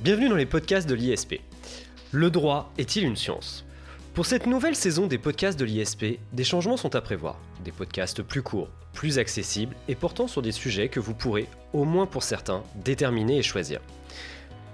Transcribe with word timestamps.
Bienvenue 0.00 0.28
dans 0.28 0.36
les 0.36 0.46
podcasts 0.46 0.88
de 0.88 0.94
l'ISP. 0.94 1.40
Le 2.12 2.30
droit 2.30 2.72
est-il 2.78 3.02
une 3.02 3.16
science? 3.16 3.64
Pour 4.14 4.26
cette 4.26 4.46
nouvelle 4.46 4.76
saison 4.76 5.08
des 5.08 5.18
podcasts 5.18 5.58
de 5.58 5.64
l'ISP, 5.64 6.20
des 6.32 6.44
changements 6.44 6.76
sont 6.76 6.94
à 6.94 7.00
prévoir. 7.00 7.36
Des 7.64 7.72
podcasts 7.72 8.22
plus 8.22 8.42
courts, 8.42 8.68
plus 8.92 9.18
accessibles 9.18 9.74
et 9.88 9.96
portant 9.96 10.28
sur 10.28 10.40
des 10.40 10.52
sujets 10.52 10.88
que 10.88 11.00
vous 11.00 11.14
pourrez, 11.14 11.48
au 11.72 11.84
moins 11.84 12.06
pour 12.06 12.22
certains, 12.22 12.62
déterminer 12.76 13.38
et 13.38 13.42
choisir. 13.42 13.80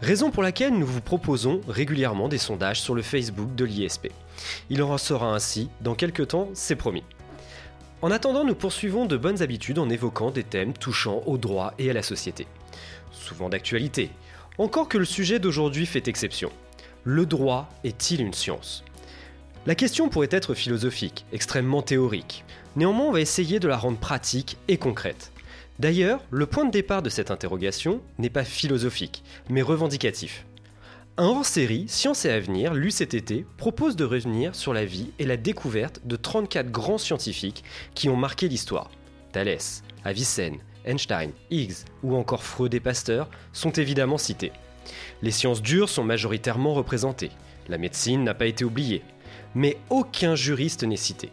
Raison 0.02 0.30
pour 0.30 0.43
laquelle 0.43 0.75
nous 0.75 0.86
vous 0.86 1.00
proposons 1.00 1.62
régulièrement 1.68 2.29
des 2.29 2.36
sondages 2.36 2.82
sur 2.82 2.95
le 2.95 3.00
Facebook 3.00 3.54
de 3.54 3.64
l'ISP. 3.64 4.09
Il 4.68 4.82
en 4.82 4.98
sera 4.98 5.32
ainsi 5.32 5.70
dans 5.80 5.95
quelques 5.95 6.29
temps, 6.29 6.50
c'est 6.52 6.77
promis. 6.77 7.03
En 8.03 8.11
attendant, 8.11 8.45
nous 8.45 8.54
poursuivons 8.54 9.06
de 9.06 9.17
bonnes 9.17 9.40
habitudes 9.40 9.79
en 9.79 9.89
évoquant 9.89 10.31
des 10.31 10.45
thèmes 10.45 10.75
touchant 10.75 11.22
au 11.25 11.39
droit 11.39 11.72
et 11.79 11.89
à 11.89 11.95
la 11.95 12.03
société. 12.03 12.46
Souvent 13.11 13.48
d'actualité, 13.48 14.11
encore 14.58 14.89
que 14.89 14.99
le 14.99 15.04
sujet 15.04 15.39
d'aujourd'hui 15.39 15.86
fait 15.86 16.07
exception. 16.07 16.50
Le 17.03 17.26
droit 17.26 17.68
est-il 17.82 18.21
une 18.21 18.32
science? 18.32 18.85
La 19.67 19.75
question 19.75 20.08
pourrait 20.08 20.29
être 20.31 20.54
philosophique, 20.54 21.25
extrêmement 21.32 21.82
théorique. 21.82 22.45
Néanmoins, 22.76 23.07
on 23.07 23.12
va 23.12 23.21
essayer 23.21 23.59
de 23.59 23.68
la 23.68 23.76
rendre 23.76 23.98
pratique 23.98 24.59
et 24.68 24.76
concrète. 24.76 25.32
D'ailleurs, 25.79 26.21
le 26.31 26.46
point 26.46 26.64
de 26.64 26.71
départ 26.71 27.03
de 27.03 27.11
cette 27.11 27.31
interrogation 27.31 28.00
n'est 28.18 28.31
pas 28.31 28.45
philosophique, 28.45 29.25
mais 29.48 29.62
revendicatif. 29.62 30.46
Un 31.17 31.26
hors-série, 31.26 31.86
Science 31.89 32.25
et 32.25 32.31
Avenir, 32.31 32.75
lu 32.75 32.91
cet 32.91 33.14
été, 33.14 33.47
propose 33.56 33.97
de 33.97 34.05
revenir 34.05 34.55
sur 34.55 34.73
la 34.73 34.84
vie 34.84 35.11
et 35.19 35.27
la 35.27 35.36
découverte 35.36 36.00
de 36.05 36.17
34 36.17 36.70
grands 36.70 36.98
scientifiques 36.98 37.64
qui 37.95 38.09
ont 38.09 38.17
marqué 38.17 38.48
l'histoire. 38.48 38.91
Thalès, 39.33 39.83
Avicenne, 40.05 40.59
Einstein, 40.85 41.33
Higgs 41.51 41.85
ou 42.03 42.15
encore 42.17 42.45
Freud 42.45 42.75
et 42.75 42.81
Pasteur 42.81 43.29
sont 43.53 43.73
évidemment 43.73 44.19
cités. 44.19 44.53
Les 45.23 45.31
sciences 45.31 45.63
dures 45.63 45.89
sont 45.89 46.05
majoritairement 46.05 46.75
représentées. 46.75 47.31
La 47.69 47.79
médecine 47.79 48.25
n'a 48.25 48.35
pas 48.35 48.47
été 48.47 48.65
oubliée. 48.65 49.03
Mais 49.55 49.79
aucun 49.91 50.35
juriste 50.35 50.85
n'est 50.85 50.97
cité. 50.97 51.31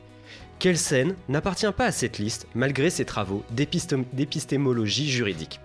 Kelsen 0.59 1.15
n'appartient 1.27 1.71
pas 1.75 1.85
à 1.85 1.91
cette 1.91 2.19
liste 2.19 2.47
malgré 2.53 2.89
ses 2.89 3.05
travaux 3.05 3.43
d'épistémologie 3.51 5.09
juridique. 5.09 5.59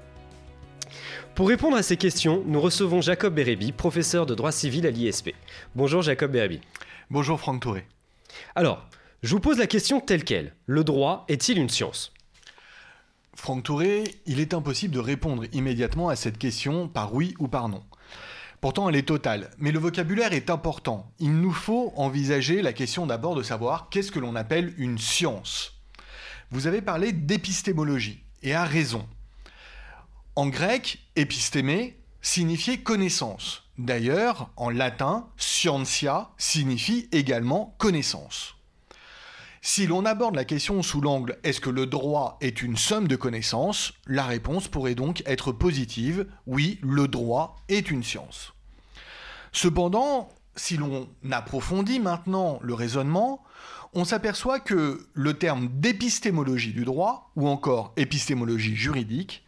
Pour 1.34 1.48
répondre 1.48 1.76
à 1.76 1.82
ces 1.82 1.98
questions, 1.98 2.42
nous 2.46 2.60
recevons 2.62 3.02
Jacob 3.02 3.34
Bérébi, 3.34 3.72
professeur 3.72 4.24
de 4.24 4.34
droit 4.34 4.52
civil 4.52 4.86
à 4.86 4.90
l'ISP. 4.90 5.34
Bonjour 5.74 6.00
Jacob 6.00 6.32
Bérébi. 6.32 6.62
Bonjour 7.10 7.38
Franck 7.38 7.60
Touré. 7.60 7.86
Alors, 8.54 8.88
je 9.22 9.32
vous 9.32 9.40
pose 9.40 9.58
la 9.58 9.66
question 9.66 10.00
telle 10.00 10.24
qu'elle. 10.24 10.54
Le 10.64 10.82
droit 10.82 11.26
est-il 11.28 11.58
une 11.58 11.68
science? 11.68 12.14
Franck 13.36 13.64
Touré, 13.64 14.04
il 14.24 14.40
est 14.40 14.54
impossible 14.54 14.94
de 14.94 14.98
répondre 14.98 15.44
immédiatement 15.52 16.08
à 16.08 16.16
cette 16.16 16.38
question 16.38 16.88
par 16.88 17.14
oui 17.14 17.34
ou 17.38 17.48
par 17.48 17.68
non. 17.68 17.84
Pourtant, 18.62 18.88
elle 18.88 18.96
est 18.96 19.06
totale, 19.06 19.50
mais 19.58 19.70
le 19.70 19.78
vocabulaire 19.78 20.32
est 20.32 20.48
important. 20.48 21.12
Il 21.20 21.38
nous 21.38 21.52
faut 21.52 21.92
envisager 21.96 22.62
la 22.62 22.72
question 22.72 23.06
d'abord 23.06 23.34
de 23.34 23.42
savoir 23.42 23.88
qu'est-ce 23.90 24.10
que 24.10 24.18
l'on 24.18 24.34
appelle 24.34 24.72
une 24.78 24.98
science. 24.98 25.74
Vous 26.50 26.66
avez 26.66 26.80
parlé 26.80 27.12
d'épistémologie, 27.12 28.24
et 28.42 28.54
à 28.54 28.64
raison. 28.64 29.06
En 30.34 30.48
grec, 30.48 30.98
épistémé 31.14 32.00
signifiait 32.22 32.78
connaissance. 32.78 33.64
D'ailleurs, 33.76 34.50
en 34.56 34.70
latin, 34.70 35.28
scientia 35.36 36.30
signifie 36.38 37.08
également 37.12 37.76
connaissance. 37.78 38.55
Si 39.68 39.88
l'on 39.88 40.04
aborde 40.04 40.36
la 40.36 40.44
question 40.44 40.80
sous 40.80 41.00
l'angle 41.00 41.38
est-ce 41.42 41.60
que 41.60 41.70
le 41.70 41.86
droit 41.86 42.38
est 42.40 42.62
une 42.62 42.76
somme 42.76 43.08
de 43.08 43.16
connaissances, 43.16 43.94
la 44.06 44.22
réponse 44.22 44.68
pourrait 44.68 44.94
donc 44.94 45.24
être 45.26 45.50
positive, 45.50 46.28
oui, 46.46 46.78
le 46.84 47.08
droit 47.08 47.56
est 47.68 47.90
une 47.90 48.04
science. 48.04 48.54
Cependant, 49.50 50.28
si 50.54 50.76
l'on 50.76 51.08
approfondit 51.32 51.98
maintenant 51.98 52.60
le 52.62 52.74
raisonnement, 52.74 53.42
on 53.92 54.04
s'aperçoit 54.04 54.60
que 54.60 55.08
le 55.14 55.34
terme 55.34 55.68
d'épistémologie 55.68 56.72
du 56.72 56.84
droit, 56.84 57.32
ou 57.34 57.48
encore 57.48 57.92
épistémologie 57.96 58.76
juridique, 58.76 59.44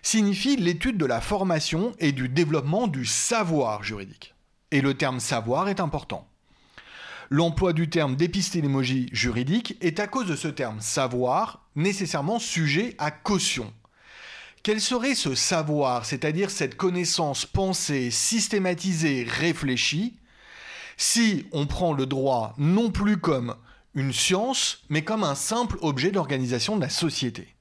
signifie 0.00 0.54
l'étude 0.54 0.96
de 0.96 1.06
la 1.06 1.20
formation 1.20 1.92
et 1.98 2.12
du 2.12 2.28
développement 2.28 2.86
du 2.86 3.04
savoir 3.04 3.82
juridique. 3.82 4.36
Et 4.70 4.80
le 4.80 4.94
terme 4.94 5.18
savoir 5.18 5.68
est 5.68 5.80
important 5.80 6.28
l'emploi 7.30 7.72
du 7.72 7.88
terme 7.88 8.16
d'épistémologie 8.16 9.08
juridique 9.12 9.76
est 9.80 10.00
à 10.00 10.06
cause 10.06 10.26
de 10.26 10.36
ce 10.36 10.48
terme 10.48 10.80
savoir 10.80 11.66
nécessairement 11.74 12.38
sujet 12.38 12.94
à 12.98 13.10
caution. 13.10 13.72
Quel 14.62 14.80
serait 14.80 15.14
ce 15.14 15.34
savoir, 15.34 16.04
c'est-à-dire 16.04 16.50
cette 16.50 16.76
connaissance 16.76 17.46
pensée, 17.46 18.10
systématisée, 18.10 19.24
réfléchie, 19.28 20.18
si 20.96 21.46
on 21.52 21.66
prend 21.66 21.92
le 21.92 22.06
droit 22.06 22.54
non 22.58 22.90
plus 22.90 23.18
comme 23.18 23.54
une 23.94 24.12
science, 24.12 24.84
mais 24.88 25.02
comme 25.02 25.24
un 25.24 25.34
simple 25.34 25.78
objet 25.82 26.10
d'organisation 26.10 26.76
de 26.76 26.82
la 26.82 26.88
société. 26.88 27.54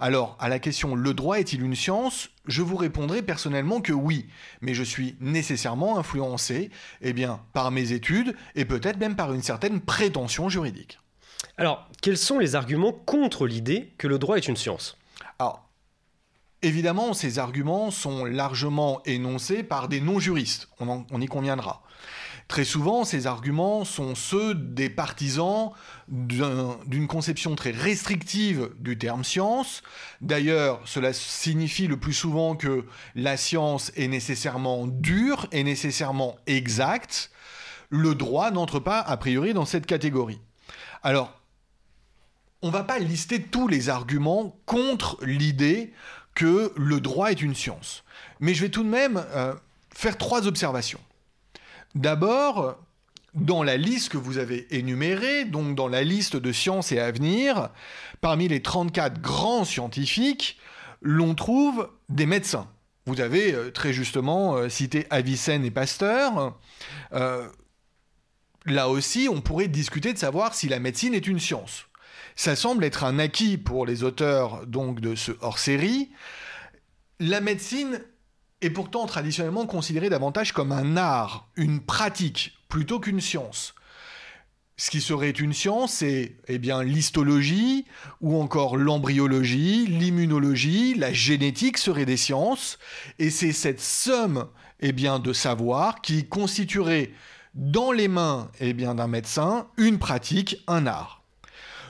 Alors, 0.00 0.36
à 0.40 0.48
la 0.48 0.58
question 0.58 0.94
le 0.94 1.12
droit 1.12 1.38
est-il 1.38 1.62
une 1.62 1.76
science? 1.76 2.30
Je 2.50 2.62
vous 2.62 2.74
répondrai 2.74 3.22
personnellement 3.22 3.80
que 3.80 3.92
oui, 3.92 4.26
mais 4.60 4.74
je 4.74 4.82
suis 4.82 5.14
nécessairement 5.20 5.98
influencé 5.98 6.70
eh 7.00 7.12
bien, 7.12 7.40
par 7.52 7.70
mes 7.70 7.92
études 7.92 8.34
et 8.56 8.64
peut-être 8.64 8.98
même 8.98 9.14
par 9.14 9.32
une 9.32 9.42
certaine 9.42 9.80
prétention 9.80 10.48
juridique. 10.48 10.98
Alors, 11.58 11.88
quels 12.02 12.18
sont 12.18 12.40
les 12.40 12.56
arguments 12.56 12.92
contre 12.92 13.46
l'idée 13.46 13.94
que 13.98 14.08
le 14.08 14.18
droit 14.18 14.36
est 14.36 14.48
une 14.48 14.56
science? 14.56 14.98
Alors, 15.38 15.70
évidemment, 16.62 17.14
ces 17.14 17.38
arguments 17.38 17.92
sont 17.92 18.24
largement 18.24 19.00
énoncés 19.04 19.62
par 19.62 19.86
des 19.86 20.00
non-juristes, 20.00 20.68
on 20.80 21.20
y 21.20 21.26
conviendra. 21.26 21.84
Très 22.50 22.64
souvent, 22.64 23.04
ces 23.04 23.28
arguments 23.28 23.84
sont 23.84 24.16
ceux 24.16 24.56
des 24.56 24.90
partisans 24.90 25.70
d'une 26.08 27.06
conception 27.06 27.54
très 27.54 27.70
restrictive 27.70 28.70
du 28.80 28.98
terme 28.98 29.22
science. 29.22 29.84
D'ailleurs, 30.20 30.80
cela 30.84 31.12
signifie 31.12 31.86
le 31.86 31.96
plus 31.96 32.12
souvent 32.12 32.56
que 32.56 32.86
la 33.14 33.36
science 33.36 33.92
est 33.94 34.08
nécessairement 34.08 34.88
dure 34.88 35.46
et 35.52 35.62
nécessairement 35.62 36.38
exacte. 36.48 37.30
Le 37.88 38.16
droit 38.16 38.50
n'entre 38.50 38.80
pas 38.80 38.98
a 38.98 39.16
priori 39.16 39.54
dans 39.54 39.64
cette 39.64 39.86
catégorie. 39.86 40.40
Alors, 41.04 41.40
on 42.62 42.66
ne 42.66 42.72
va 42.72 42.82
pas 42.82 42.98
lister 42.98 43.40
tous 43.40 43.68
les 43.68 43.90
arguments 43.90 44.58
contre 44.66 45.24
l'idée 45.24 45.92
que 46.34 46.72
le 46.76 47.00
droit 47.00 47.30
est 47.30 47.42
une 47.42 47.54
science. 47.54 48.02
Mais 48.40 48.54
je 48.54 48.62
vais 48.62 48.70
tout 48.70 48.82
de 48.82 48.88
même 48.88 49.24
euh, 49.36 49.54
faire 49.94 50.18
trois 50.18 50.48
observations. 50.48 50.98
D'abord, 51.94 52.78
dans 53.34 53.62
la 53.62 53.76
liste 53.76 54.10
que 54.10 54.18
vous 54.18 54.38
avez 54.38 54.66
énumérée, 54.76 55.44
donc 55.44 55.74
dans 55.74 55.88
la 55.88 56.02
liste 56.02 56.36
de 56.36 56.52
sciences 56.52 56.92
et 56.92 56.98
avenir, 56.98 57.70
parmi 58.20 58.48
les 58.48 58.62
34 58.62 59.20
grands 59.20 59.64
scientifiques, 59.64 60.58
l'on 61.00 61.34
trouve 61.34 61.88
des 62.08 62.26
médecins. 62.26 62.68
Vous 63.06 63.20
avez 63.20 63.54
euh, 63.54 63.70
très 63.70 63.92
justement 63.92 64.56
euh, 64.56 64.68
cité 64.68 65.06
Avicenne 65.10 65.64
et 65.64 65.70
Pasteur. 65.70 66.58
Euh, 67.12 67.48
là 68.66 68.88
aussi, 68.88 69.28
on 69.30 69.40
pourrait 69.40 69.68
discuter 69.68 70.12
de 70.12 70.18
savoir 70.18 70.54
si 70.54 70.68
la 70.68 70.78
médecine 70.78 71.14
est 71.14 71.26
une 71.26 71.40
science. 71.40 71.86
Ça 72.36 72.56
semble 72.56 72.84
être 72.84 73.04
un 73.04 73.18
acquis 73.18 73.58
pour 73.58 73.86
les 73.86 74.02
auteurs 74.02 74.66
donc 74.66 75.00
de 75.00 75.14
ce 75.14 75.32
hors-série. 75.40 76.10
La 77.18 77.40
médecine 77.40 78.00
est 78.60 78.70
pourtant 78.70 79.06
traditionnellement 79.06 79.66
considéré 79.66 80.08
davantage 80.08 80.52
comme 80.52 80.72
un 80.72 80.96
art, 80.96 81.48
une 81.56 81.80
pratique, 81.80 82.58
plutôt 82.68 83.00
qu'une 83.00 83.20
science. 83.20 83.74
Ce 84.76 84.90
qui 84.90 85.02
serait 85.02 85.30
une 85.30 85.52
science, 85.52 85.92
c'est 85.92 86.36
eh 86.48 86.58
bien 86.58 86.82
l'histologie 86.82 87.84
ou 88.22 88.40
encore 88.40 88.78
l'embryologie, 88.78 89.86
l'immunologie, 89.86 90.94
la 90.94 91.12
génétique 91.12 91.76
seraient 91.76 92.06
des 92.06 92.16
sciences, 92.16 92.78
et 93.18 93.28
c'est 93.28 93.52
cette 93.52 93.80
somme 93.80 94.48
eh 94.80 94.92
bien 94.92 95.18
de 95.18 95.34
savoir 95.34 96.00
qui 96.00 96.26
constituerait 96.26 97.12
dans 97.54 97.92
les 97.92 98.08
mains 98.08 98.50
eh 98.60 98.72
bien 98.72 98.94
d'un 98.94 99.06
médecin 99.06 99.66
une 99.76 99.98
pratique, 99.98 100.56
un 100.66 100.86
art. 100.86 101.24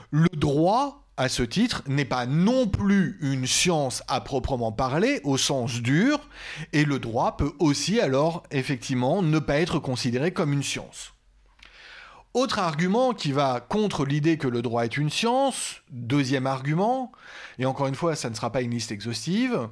Le 0.09 0.29
droit 0.35 1.00
à 1.21 1.29
ce 1.29 1.43
titre, 1.43 1.83
n'est 1.85 2.03
pas 2.03 2.25
non 2.25 2.65
plus 2.65 3.19
une 3.21 3.45
science 3.45 4.01
à 4.07 4.21
proprement 4.21 4.71
parler, 4.71 5.21
au 5.23 5.37
sens 5.37 5.79
dur, 5.79 6.27
et 6.73 6.83
le 6.83 6.97
droit 6.97 7.37
peut 7.37 7.53
aussi 7.59 7.99
alors 7.99 8.41
effectivement 8.49 9.21
ne 9.21 9.37
pas 9.37 9.59
être 9.59 9.77
considéré 9.77 10.31
comme 10.31 10.51
une 10.51 10.63
science. 10.63 11.13
Autre 12.33 12.59
argument 12.59 13.13
qui 13.13 13.33
va 13.33 13.59
contre 13.59 14.05
l'idée 14.05 14.37
que 14.37 14.47
le 14.47 14.61
droit 14.61 14.85
est 14.85 14.95
une 14.95 15.09
science, 15.09 15.81
deuxième 15.91 16.47
argument, 16.47 17.11
et 17.59 17.65
encore 17.65 17.87
une 17.87 17.95
fois, 17.95 18.15
ça 18.15 18.29
ne 18.29 18.35
sera 18.35 18.53
pas 18.53 18.61
une 18.61 18.71
liste 18.71 18.93
exhaustive, 18.93 19.67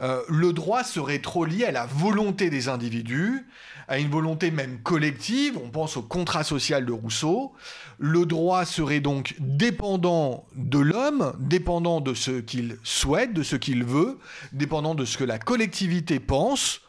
euh, 0.00 0.20
le 0.28 0.52
droit 0.52 0.82
serait 0.82 1.20
trop 1.20 1.44
lié 1.44 1.64
à 1.64 1.70
la 1.70 1.86
volonté 1.86 2.50
des 2.50 2.68
individus, 2.68 3.46
à 3.86 4.00
une 4.00 4.10
volonté 4.10 4.50
même 4.50 4.80
collective, 4.82 5.56
on 5.64 5.70
pense 5.70 5.96
au 5.96 6.02
contrat 6.02 6.42
social 6.42 6.84
de 6.84 6.92
Rousseau, 6.92 7.52
le 7.98 8.26
droit 8.26 8.64
serait 8.64 8.98
donc 8.98 9.36
dépendant 9.38 10.44
de 10.56 10.80
l'homme, 10.80 11.34
dépendant 11.38 12.00
de 12.00 12.14
ce 12.14 12.40
qu'il 12.40 12.78
souhaite, 12.82 13.32
de 13.32 13.44
ce 13.44 13.54
qu'il 13.54 13.84
veut, 13.84 14.18
dépendant 14.52 14.96
de 14.96 15.04
ce 15.04 15.18
que 15.18 15.24
la 15.24 15.38
collectivité 15.38 16.18
pense, 16.18 16.80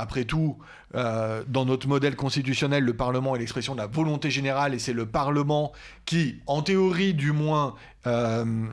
Après 0.00 0.24
tout, 0.24 0.56
euh, 0.94 1.42
dans 1.48 1.64
notre 1.64 1.88
modèle 1.88 2.14
constitutionnel, 2.14 2.84
le 2.84 2.94
Parlement 2.94 3.34
est 3.34 3.40
l'expression 3.40 3.74
de 3.74 3.80
la 3.80 3.88
volonté 3.88 4.30
générale 4.30 4.72
et 4.74 4.78
c'est 4.78 4.92
le 4.92 5.06
Parlement 5.06 5.72
qui, 6.06 6.40
en 6.46 6.62
théorie 6.62 7.14
du 7.14 7.32
moins, 7.32 7.74
euh, 8.06 8.64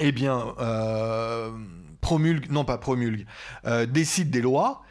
eh 0.00 0.10
bien, 0.10 0.54
euh, 0.58 1.52
non 2.50 2.64
pas 2.64 2.78
promulgue, 2.78 3.24
décide 3.88 4.30
des 4.30 4.40
lois. 4.40 4.82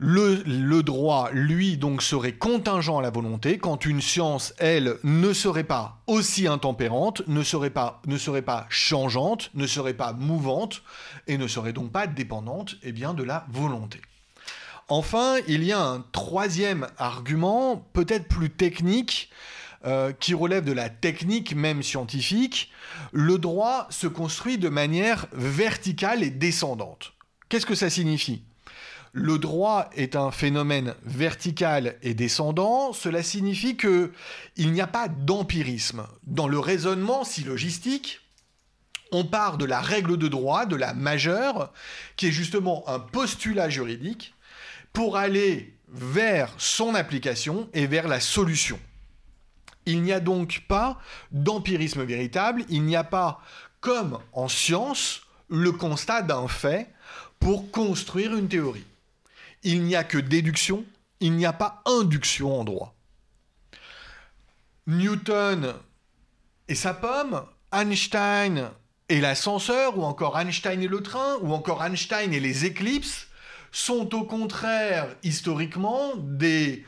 Le, 0.00 0.82
droit, 0.82 1.28
lui, 1.32 1.76
donc, 1.76 2.02
serait 2.02 2.32
contingent 2.32 2.98
à 2.98 3.02
la 3.02 3.10
volonté, 3.10 3.58
quand 3.58 3.84
une 3.84 4.00
science, 4.00 4.54
elle, 4.58 4.96
ne 5.02 5.32
serait 5.32 5.64
pas 5.64 5.98
aussi 6.06 6.46
intempérante, 6.46 7.22
ne 7.26 7.42
serait 7.42 7.70
pas, 7.70 8.00
ne 8.06 8.16
serait 8.16 8.42
pas 8.42 8.66
changeante, 8.68 9.50
ne 9.54 9.66
serait 9.66 9.94
pas 9.94 10.12
mouvante, 10.12 10.82
et 11.26 11.36
ne 11.36 11.48
serait 11.48 11.72
donc 11.72 11.90
pas 11.90 12.06
dépendante 12.06 12.76
eh 12.84 12.92
bien, 12.92 13.12
de 13.12 13.24
la 13.24 13.44
volonté. 13.50 14.00
Enfin, 14.88 15.36
il 15.46 15.64
y 15.64 15.72
a 15.72 15.80
un 15.80 16.04
troisième 16.12 16.86
argument, 16.96 17.88
peut-être 17.92 18.26
plus 18.26 18.50
technique, 18.50 19.30
euh, 19.84 20.12
qui 20.12 20.34
relève 20.34 20.64
de 20.64 20.72
la 20.72 20.88
technique 20.88 21.54
même 21.54 21.82
scientifique. 21.82 22.72
Le 23.12 23.38
droit 23.38 23.86
se 23.90 24.06
construit 24.06 24.58
de 24.58 24.68
manière 24.68 25.26
verticale 25.32 26.22
et 26.22 26.30
descendante. 26.30 27.12
Qu'est-ce 27.48 27.66
que 27.66 27.74
ça 27.74 27.90
signifie? 27.90 28.42
Le 29.12 29.38
droit 29.38 29.88
est 29.94 30.16
un 30.16 30.30
phénomène 30.30 30.94
vertical 31.04 31.96
et 32.02 32.14
descendant, 32.14 32.92
cela 32.92 33.22
signifie 33.22 33.76
que 33.76 34.12
il 34.56 34.72
n'y 34.72 34.80
a 34.80 34.86
pas 34.86 35.08
d'empirisme. 35.08 36.06
Dans 36.24 36.48
le 36.48 36.58
raisonnement 36.58 37.24
syllogistique, 37.24 38.20
on 39.12 39.24
part 39.24 39.58
de 39.58 39.64
la 39.64 39.80
règle 39.80 40.16
de 40.16 40.28
droit, 40.28 40.66
de 40.66 40.76
la 40.76 40.92
majeure, 40.92 41.72
qui 42.16 42.26
est 42.26 42.32
justement 42.32 42.84
un 42.88 42.98
postulat 42.98 43.70
juridique, 43.70 44.34
pour 44.92 45.16
aller 45.16 45.74
vers 45.88 46.52
son 46.58 46.94
application 46.94 47.68
et 47.72 47.86
vers 47.86 48.08
la 48.08 48.20
solution. 48.20 48.78
Il 49.86 50.02
n'y 50.02 50.12
a 50.12 50.20
donc 50.20 50.64
pas 50.68 50.98
d'empirisme 51.32 52.02
véritable, 52.04 52.64
il 52.68 52.82
n'y 52.84 52.96
a 52.96 53.04
pas, 53.04 53.40
comme 53.80 54.18
en 54.32 54.48
science, 54.48 55.22
le 55.48 55.72
constat 55.72 56.22
d'un 56.22 56.46
fait 56.46 56.92
pour 57.40 57.70
construire 57.70 58.36
une 58.36 58.48
théorie 58.48 58.84
il 59.62 59.82
n'y 59.82 59.96
a 59.96 60.04
que 60.04 60.18
déduction, 60.18 60.84
il 61.20 61.32
n'y 61.32 61.46
a 61.46 61.52
pas 61.52 61.82
induction 61.86 62.60
en 62.60 62.64
droit. 62.64 62.94
Newton 64.86 65.74
et 66.68 66.74
sa 66.74 66.94
pomme, 66.94 67.44
Einstein 67.72 68.70
et 69.08 69.20
l'ascenseur, 69.20 69.98
ou 69.98 70.04
encore 70.04 70.38
Einstein 70.38 70.82
et 70.82 70.88
le 70.88 71.02
train, 71.02 71.36
ou 71.40 71.52
encore 71.52 71.82
Einstein 71.82 72.32
et 72.32 72.40
les 72.40 72.64
éclipses, 72.64 73.27
sont 73.72 74.14
au 74.14 74.24
contraire 74.24 75.08
historiquement 75.22 76.16
des 76.16 76.84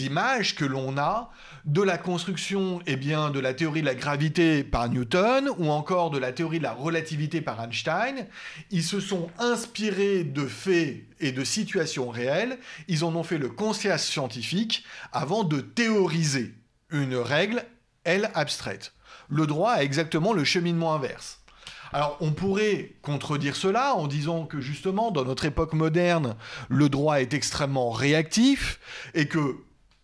images 0.00 0.54
que 0.54 0.64
l'on 0.64 0.98
a 0.98 1.30
de 1.64 1.82
la 1.82 1.98
construction 1.98 2.80
eh 2.86 2.96
bien, 2.96 3.30
de 3.30 3.40
la 3.40 3.54
théorie 3.54 3.80
de 3.80 3.86
la 3.86 3.94
gravité 3.94 4.64
par 4.64 4.88
Newton 4.88 5.50
ou 5.58 5.70
encore 5.70 6.10
de 6.10 6.18
la 6.18 6.32
théorie 6.32 6.58
de 6.58 6.64
la 6.64 6.72
relativité 6.72 7.40
par 7.40 7.60
Einstein. 7.62 8.26
Ils 8.70 8.84
se 8.84 9.00
sont 9.00 9.28
inspirés 9.38 10.24
de 10.24 10.46
faits 10.46 11.04
et 11.20 11.32
de 11.32 11.44
situations 11.44 12.08
réelles, 12.10 12.58
ils 12.86 13.04
en 13.04 13.14
ont 13.14 13.22
fait 13.22 13.38
le 13.38 13.48
conscience 13.48 14.04
scientifique 14.04 14.84
avant 15.12 15.44
de 15.44 15.60
théoriser 15.60 16.54
une 16.90 17.16
règle, 17.16 17.64
elle, 18.04 18.30
abstraite. 18.34 18.92
Le 19.28 19.46
droit 19.46 19.72
a 19.72 19.82
exactement 19.82 20.32
le 20.32 20.44
cheminement 20.44 20.94
inverse. 20.94 21.40
Alors 21.92 22.16
on 22.20 22.32
pourrait 22.32 22.92
contredire 23.02 23.56
cela 23.56 23.94
en 23.94 24.06
disant 24.06 24.44
que 24.44 24.60
justement 24.60 25.10
dans 25.10 25.24
notre 25.24 25.44
époque 25.44 25.72
moderne, 25.72 26.36
le 26.68 26.88
droit 26.88 27.20
est 27.20 27.34
extrêmement 27.34 27.90
réactif 27.90 28.80
et 29.14 29.26
que 29.26 29.56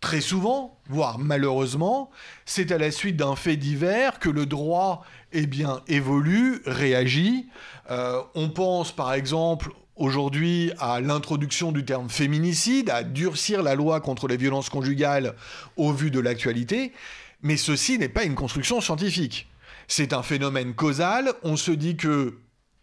Très 0.05 0.21
souvent, 0.21 0.77
voire 0.87 1.17
malheureusement, 1.17 2.11
c'est 2.45 2.71
à 2.71 2.77
la 2.77 2.91
suite 2.91 3.17
d'un 3.17 3.35
fait 3.35 3.57
divers 3.57 4.19
que 4.19 4.29
le 4.29 4.45
droit 4.45 5.03
eh 5.33 5.49
évolue, 5.87 6.61
réagit. 6.67 7.47
Euh, 7.89 8.21
on 8.35 8.49
pense 8.49 8.91
par 8.91 9.13
exemple 9.13 9.71
aujourd'hui 9.95 10.71
à 10.77 11.01
l'introduction 11.01 11.71
du 11.71 11.85
terme 11.85 12.07
féminicide, 12.07 12.91
à 12.91 13.01
durcir 13.01 13.63
la 13.63 13.73
loi 13.73 13.99
contre 13.99 14.27
les 14.27 14.37
violences 14.37 14.69
conjugales 14.69 15.33
au 15.75 15.91
vu 15.91 16.11
de 16.11 16.19
l'actualité, 16.19 16.93
mais 17.41 17.57
ceci 17.57 17.97
n'est 17.97 18.07
pas 18.07 18.25
une 18.25 18.35
construction 18.35 18.81
scientifique. 18.81 19.47
C'est 19.87 20.13
un 20.13 20.23
phénomène 20.23 20.73
causal, 20.73 21.33
on 21.43 21.55
se 21.55 21.71
dit 21.71 21.95
que 21.95 22.39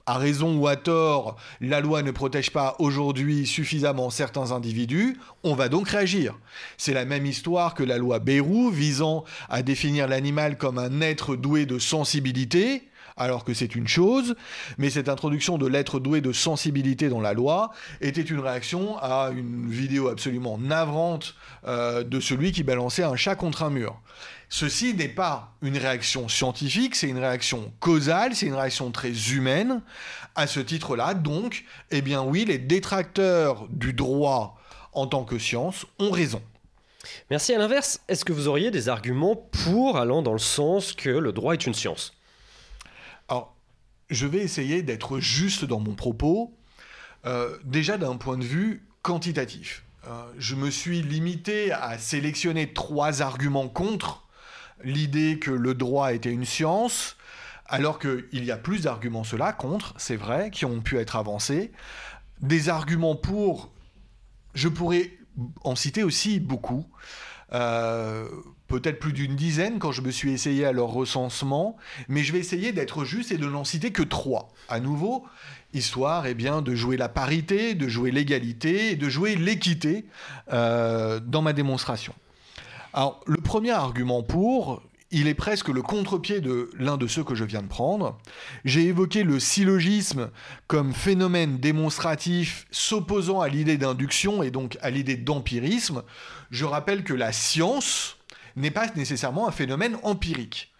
à 0.07 0.19
raison 0.19 0.57
ou 0.57 0.67
à 0.67 0.77
tort, 0.77 1.37
la 1.61 1.81
loi 1.81 2.03
ne 2.03 2.11
protège 2.11 2.51
pas 2.51 2.75
aujourd'hui 2.79 3.47
suffisamment 3.47 4.11
certains 4.11 4.51
individus, 4.51 5.17
on 5.45 5.55
va 5.55 5.69
donc 5.69 5.89
réagir. 5.89 6.39
C'est 6.77 6.95
la 6.95 7.05
même 7.05 7.27
histoire 7.27 7.75
que 7.75 7.85
la 7.85 7.99
loi 7.99 8.19
Bérou 8.19 8.71
visant 8.71 9.25
à 9.49 9.63
définir 9.63 10.09
l'animal 10.09 10.59
comme 10.59 10.79
un 10.79 11.01
être 11.01 11.37
doué 11.37 11.67
de 11.67 11.79
sensibilité, 11.79 12.89
alors 13.17 13.45
que 13.45 13.55
c'est 13.55 13.75
une 13.75 13.89
chose, 13.89 14.35
mais 14.79 14.91
cette 14.91 15.09
introduction 15.09 15.59
de 15.59 15.67
l'être 15.67 16.01
doué 16.01 16.21
de 16.21 16.33
sensibilité 16.33 17.09
dans 17.09 17.21
la 17.21 17.33
loi 17.33 17.71
était 18.01 18.23
une 18.23 18.41
réaction 18.41 18.99
à 18.99 19.31
une 19.35 19.69
vidéo 19.69 20.09
absolument 20.09 20.59
navrante 20.59 21.35
euh, 21.67 22.05
de 22.05 22.21
celui 22.21 22.53
qui 22.53 22.63
balançait 22.63 23.05
un 23.05 23.17
chat 23.17 23.35
contre 23.35 23.63
un 23.63 23.71
mur. 23.71 24.01
Ceci 24.49 24.93
n'est 24.93 25.09
pas 25.09 25.55
une 25.63 25.79
réaction 25.79 26.29
scientifique, 26.29 26.95
c'est 26.95 27.09
une 27.09 27.19
réaction 27.19 27.73
causale, 27.81 28.35
c'est 28.35 28.47
une 28.47 28.55
réaction 28.55 28.91
très 28.91 29.13
humaine. 29.33 29.81
À 30.35 30.47
ce 30.47 30.61
titre-là, 30.61 31.15
donc, 31.15 31.65
eh 31.91 32.03
bien 32.03 32.23
oui, 32.23 32.45
les 32.45 32.59
détracteurs 32.59 33.67
du 33.71 33.95
droit 33.95 34.59
en 34.93 35.07
tant 35.07 35.25
que 35.25 35.39
science 35.39 35.87
ont 35.99 36.11
raison. 36.11 36.43
Merci. 37.31 37.55
À 37.55 37.59
l'inverse, 37.59 38.01
est-ce 38.09 38.25
que 38.25 38.33
vous 38.33 38.49
auriez 38.49 38.71
des 38.71 38.89
arguments 38.89 39.37
pour 39.37 39.97
allant 39.97 40.23
dans 40.23 40.33
le 40.33 40.39
sens 40.39 40.93
que 40.93 41.09
le 41.09 41.33
droit 41.33 41.55
est 41.55 41.67
une 41.67 41.75
science? 41.75 42.13
Alors, 43.29 43.57
je 44.11 44.27
vais 44.27 44.39
essayer 44.39 44.83
d'être 44.83 45.21
juste 45.21 45.65
dans 45.65 45.81
mon 45.81 45.95
propos, 45.95 46.55
euh, 47.25 47.57
déjà 47.65 47.99
d'un 47.99 48.17
point 48.17 48.37
de 48.37 48.45
vue 48.45 48.87
quantitatif. 49.03 49.85
Euh, 50.09 50.25
je 50.39 50.55
me 50.55 50.71
suis 50.71 51.03
limité 51.03 51.73
à 51.73 51.99
sélectionner 51.99 52.73
trois 52.73 53.23
arguments 53.23 53.69
contre 53.69 54.27
l'idée 54.83 55.39
que 55.39 55.51
le 55.51 55.75
droit 55.75 56.13
était 56.13 56.33
une 56.33 56.45
science, 56.45 57.17
alors 57.67 57.99
qu'il 57.99 58.45
y 58.45 58.51
a 58.51 58.57
plus 58.57 58.83
d'arguments 58.83 59.25
cela 59.25 59.53
contre, 59.53 59.95
c'est 59.97 60.17
vrai, 60.17 60.51
qui 60.51 60.65
ont 60.65 60.81
pu 60.81 60.99
être 60.99 61.17
avancés. 61.17 61.73
Des 62.41 62.69
arguments 62.69 63.15
pour, 63.15 63.73
je 64.55 64.69
pourrais 64.69 65.13
en 65.65 65.77
citer 65.77 66.03
aussi 66.03 66.41
beaucoup. 66.41 66.87
Euh, 67.53 68.29
peut-être 68.73 68.99
plus 68.99 69.13
d'une 69.13 69.37
dizaine 69.37 69.79
quand 69.79 69.93
je 69.93 70.01
me 70.01 70.11
suis 70.11 70.33
essayé 70.33 70.65
à 70.65 70.73
leur 70.73 70.89
recensement, 70.89 71.77
mais 72.09 72.25
je 72.25 72.33
vais 72.33 72.39
essayer 72.39 72.73
d'être 72.73 73.05
juste 73.05 73.31
et 73.31 73.37
de 73.37 73.47
n'en 73.47 73.65
citer 73.65 73.93
que 73.93 74.03
trois. 74.03 74.49
À 74.71 74.81
nouveau, 74.81 75.27
histoire 75.75 76.27
eh 76.27 76.33
bien, 76.33 76.63
de 76.63 76.75
jouer 76.75 76.97
la 76.97 77.11
parité, 77.11 77.75
de 77.75 77.87
jouer 77.87 78.11
l'égalité 78.11 78.93
et 78.93 78.97
de 78.97 79.11
jouer 79.11 79.37
l'équité 79.37 80.07
euh, 80.55 81.21
dans 81.21 81.43
ma 81.43 81.53
démonstration. 81.53 82.15
Alors, 82.95 83.21
le 83.27 83.37
premier 83.43 83.73
argument 83.73 84.23
pour, 84.23 84.83
il 85.11 85.29
est 85.29 85.35
presque 85.35 85.69
le 85.69 85.83
contre-pied 85.83 86.41
de 86.41 86.71
l'un 86.79 86.97
de 86.97 87.07
ceux 87.07 87.25
que 87.25 87.35
je 87.35 87.45
viens 87.45 87.61
de 87.61 87.69
prendre. 87.69 88.19
J'ai 88.65 88.87
évoqué 88.87 89.23
le 89.23 89.39
syllogisme 89.39 90.31
comme 90.67 90.95
phénomène 90.95 91.59
démonstratif 91.59 92.67
s'opposant 92.71 93.43
à 93.43 93.49
l'idée 93.49 93.77
d'induction 93.77 94.43
et 94.43 94.51
donc 94.51 94.79
à 94.81 94.89
l'idée 94.89 95.17
d'empirisme. 95.17 96.03
Je 96.51 96.65
rappelle 96.65 97.05
que 97.05 97.13
la 97.13 97.33
science 97.33 98.17
n'est 98.57 98.71
pas 98.71 98.89
nécessairement 98.97 99.49
un 99.49 99.53
phénomène 99.53 99.97
empirique. 100.03 100.73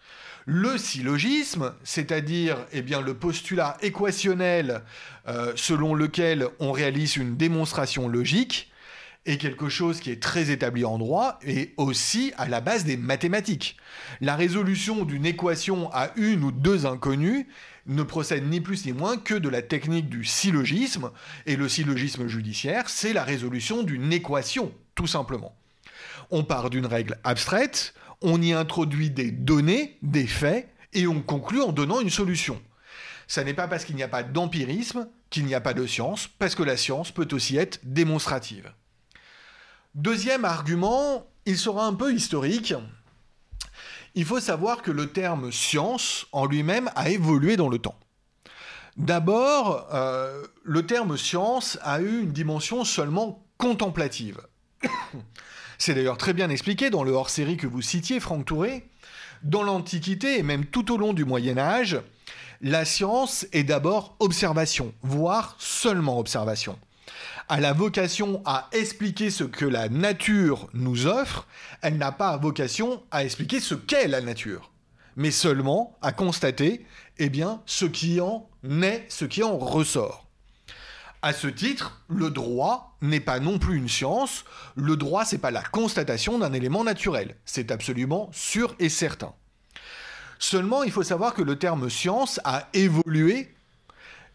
Le 0.45 0.77
syllogisme, 0.77 1.73
c'est-à-dire 1.83 2.57
eh 2.73 2.81
le 2.81 3.13
postulat 3.13 3.77
équationnel 3.81 4.81
euh, 5.27 5.53
selon 5.55 5.95
lequel 5.95 6.47
on 6.59 6.73
réalise 6.73 7.15
une 7.15 7.37
démonstration 7.37 8.09
logique, 8.09 8.69
est 9.25 9.37
quelque 9.37 9.69
chose 9.69 10.01
qui 10.01 10.11
est 10.11 10.21
très 10.21 10.49
établi 10.51 10.83
en 10.83 10.97
droit 10.97 11.39
et 11.45 11.73
aussi 11.77 12.33
à 12.37 12.49
la 12.49 12.59
base 12.59 12.83
des 12.83 12.97
mathématiques. 12.97 13.77
La 14.19 14.35
résolution 14.35 15.05
d'une 15.05 15.25
équation 15.25 15.89
à 15.93 16.11
une 16.17 16.43
ou 16.43 16.51
deux 16.51 16.85
inconnues 16.85 17.47
ne 17.85 18.03
procède 18.03 18.45
ni 18.49 18.61
plus 18.61 18.85
ni 18.85 18.91
moins 18.91 19.17
que 19.17 19.33
de 19.33 19.49
la 19.49 19.61
technique 19.61 20.09
du 20.09 20.23
syllogisme, 20.23 21.11
et 21.45 21.55
le 21.55 21.67
syllogisme 21.67 22.27
judiciaire, 22.27 22.89
c'est 22.89 23.13
la 23.13 23.23
résolution 23.23 23.83
d'une 23.83 24.11
équation, 24.13 24.73
tout 24.95 25.07
simplement. 25.07 25.55
On 26.35 26.43
part 26.43 26.71
d'une 26.71 26.87
règle 26.87 27.19
abstraite, 27.23 27.93
on 28.23 28.41
y 28.41 28.53
introduit 28.53 29.11
des 29.11 29.29
données, 29.29 29.99
des 30.01 30.25
faits, 30.25 30.67
et 30.91 31.05
on 31.05 31.21
conclut 31.21 31.61
en 31.61 31.71
donnant 31.71 32.01
une 32.01 32.09
solution. 32.09 32.59
Ça 33.27 33.43
n'est 33.43 33.53
pas 33.53 33.67
parce 33.67 33.85
qu'il 33.85 33.95
n'y 33.95 34.01
a 34.01 34.07
pas 34.07 34.23
d'empirisme 34.23 35.07
qu'il 35.29 35.45
n'y 35.45 35.53
a 35.53 35.61
pas 35.61 35.75
de 35.75 35.85
science, 35.85 36.27
parce 36.39 36.55
que 36.55 36.63
la 36.63 36.75
science 36.75 37.11
peut 37.11 37.27
aussi 37.33 37.57
être 37.57 37.81
démonstrative. 37.83 38.73
Deuxième 39.93 40.43
argument, 40.43 41.27
il 41.45 41.55
sera 41.55 41.85
un 41.85 41.93
peu 41.93 42.11
historique. 42.11 42.73
Il 44.15 44.25
faut 44.25 44.39
savoir 44.39 44.81
que 44.81 44.89
le 44.89 45.11
terme 45.11 45.51
science 45.51 46.25
en 46.31 46.47
lui-même 46.47 46.89
a 46.95 47.11
évolué 47.11 47.57
dans 47.57 47.69
le 47.69 47.77
temps. 47.77 47.99
D'abord, 48.97 49.87
euh, 49.93 50.47
le 50.63 50.83
terme 50.83 51.15
science 51.15 51.77
a 51.83 52.01
eu 52.01 52.21
une 52.23 52.31
dimension 52.31 52.85
seulement 52.85 53.45
contemplative. 53.59 54.41
C'est 55.85 55.95
d'ailleurs 55.95 56.17
très 56.17 56.31
bien 56.31 56.49
expliqué 56.49 56.89
dans 56.89 57.03
le 57.03 57.11
hors-série 57.11 57.57
que 57.57 57.67
vous 57.67 57.81
citiez, 57.81 58.21
Franck 58.21 58.45
Touré. 58.45 58.87
Dans 59.43 59.63
l'Antiquité 59.63 60.39
et 60.39 60.41
même 60.41 60.65
tout 60.65 60.93
au 60.93 60.97
long 60.97 61.11
du 61.11 61.25
Moyen 61.25 61.57
Âge, 61.57 61.99
la 62.61 62.85
science 62.85 63.45
est 63.51 63.65
d'abord 63.65 64.15
observation, 64.21 64.93
voire 65.01 65.57
seulement 65.59 66.19
observation. 66.19 66.79
Elle 67.49 67.63
la 67.63 67.73
vocation 67.73 68.41
à 68.45 68.69
expliquer 68.71 69.29
ce 69.29 69.43
que 69.43 69.65
la 69.65 69.89
nature 69.89 70.69
nous 70.73 71.05
offre, 71.05 71.47
elle 71.81 71.97
n'a 71.97 72.13
pas 72.13 72.37
vocation 72.37 73.03
à 73.11 73.25
expliquer 73.25 73.59
ce 73.59 73.75
qu'est 73.75 74.07
la 74.07 74.21
nature, 74.21 74.71
mais 75.17 75.31
seulement 75.31 75.97
à 76.01 76.13
constater 76.13 76.85
eh 77.17 77.27
bien, 77.27 77.61
ce 77.65 77.83
qui 77.83 78.21
en 78.21 78.47
est, 78.81 79.03
ce 79.09 79.25
qui 79.25 79.43
en 79.43 79.57
ressort. 79.57 80.22
À 81.25 81.31
ce 81.31 81.47
titre, 81.47 82.03
le 82.09 82.29
droit 82.29 82.97
n'est 83.01 83.21
pas 83.21 83.39
non 83.39 83.57
plus 83.57 83.77
une 83.77 83.87
science. 83.87 84.43
Le 84.75 84.97
droit, 84.97 85.23
c'est 85.23 85.37
pas 85.37 85.51
la 85.51 85.63
constatation 85.63 86.37
d'un 86.37 86.51
élément 86.51 86.83
naturel. 86.83 87.37
C'est 87.45 87.71
absolument 87.71 88.29
sûr 88.33 88.75
et 88.77 88.89
certain. 88.89 89.33
Seulement, 90.37 90.83
il 90.83 90.91
faut 90.91 91.01
savoir 91.01 91.33
que 91.33 91.41
le 91.41 91.57
terme 91.57 91.89
science 91.89 92.41
a 92.43 92.67
évolué, 92.73 93.55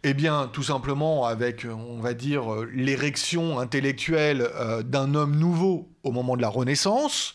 eh 0.02 0.14
bien, 0.14 0.48
tout 0.50 0.62
simplement 0.62 1.26
avec, 1.26 1.66
on 1.70 2.00
va 2.00 2.14
dire, 2.14 2.64
l'érection 2.72 3.58
intellectuelle 3.58 4.48
euh, 4.54 4.82
d'un 4.82 5.14
homme 5.14 5.36
nouveau 5.36 5.90
au 6.04 6.10
moment 6.10 6.38
de 6.38 6.42
la 6.42 6.48
Renaissance, 6.48 7.34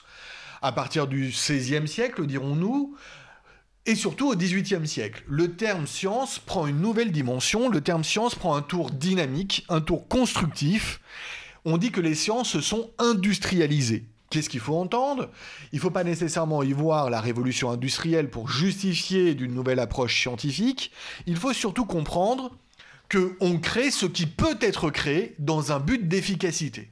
à 0.63 0.71
partir 0.71 1.05
du 1.05 1.27
XVIe 1.27 1.87
siècle, 1.87 2.25
dirons-nous, 2.25 2.95
et 3.85 3.95
surtout 3.95 4.31
au 4.31 4.35
XVIIIe 4.35 4.87
siècle. 4.87 5.23
Le 5.27 5.55
terme 5.55 5.87
science 5.87 6.39
prend 6.39 6.67
une 6.67 6.79
nouvelle 6.79 7.11
dimension, 7.11 7.69
le 7.69 7.81
terme 7.81 8.03
science 8.03 8.35
prend 8.35 8.55
un 8.55 8.61
tour 8.61 8.91
dynamique, 8.91 9.65
un 9.69 9.81
tour 9.81 10.07
constructif. 10.07 11.01
On 11.65 11.77
dit 11.77 11.91
que 11.91 12.01
les 12.01 12.15
sciences 12.15 12.49
se 12.49 12.61
sont 12.61 12.91
industrialisées. 12.97 14.05
Qu'est-ce 14.29 14.49
qu'il 14.49 14.61
faut 14.61 14.75
entendre? 14.75 15.29
Il 15.71 15.75
ne 15.75 15.81
faut 15.81 15.91
pas 15.91 16.03
nécessairement 16.03 16.63
y 16.63 16.73
voir 16.73 17.09
la 17.09 17.21
révolution 17.21 17.69
industrielle 17.69 18.29
pour 18.29 18.49
justifier 18.49 19.35
d'une 19.35 19.53
nouvelle 19.53 19.79
approche 19.79 20.19
scientifique. 20.19 20.91
Il 21.27 21.35
faut 21.35 21.53
surtout 21.53 21.85
comprendre 21.85 22.51
qu'on 23.11 23.59
crée 23.59 23.91
ce 23.91 24.07
qui 24.07 24.25
peut 24.25 24.57
être 24.59 24.89
créé 24.89 25.35
dans 25.39 25.71
un 25.71 25.79
but 25.79 26.07
d'efficacité. 26.07 26.89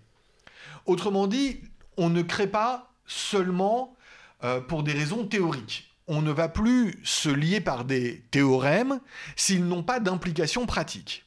Autrement 0.85 1.25
dit, 1.25 1.61
on 1.97 2.09
ne 2.09 2.21
crée 2.21 2.47
pas 2.47 2.93
seulement 3.07 3.95
euh, 4.43 4.61
pour 4.61 4.83
des 4.83 4.93
raisons 4.93 5.25
théoriques 5.25 5.90
on 6.11 6.21
ne 6.21 6.31
va 6.31 6.49
plus 6.49 6.99
se 7.05 7.29
lier 7.29 7.61
par 7.61 7.85
des 7.85 8.21
théorèmes 8.31 8.99
s'ils 9.37 9.65
n'ont 9.65 9.81
pas 9.81 10.01
d'implication 10.01 10.65
pratique. 10.65 11.25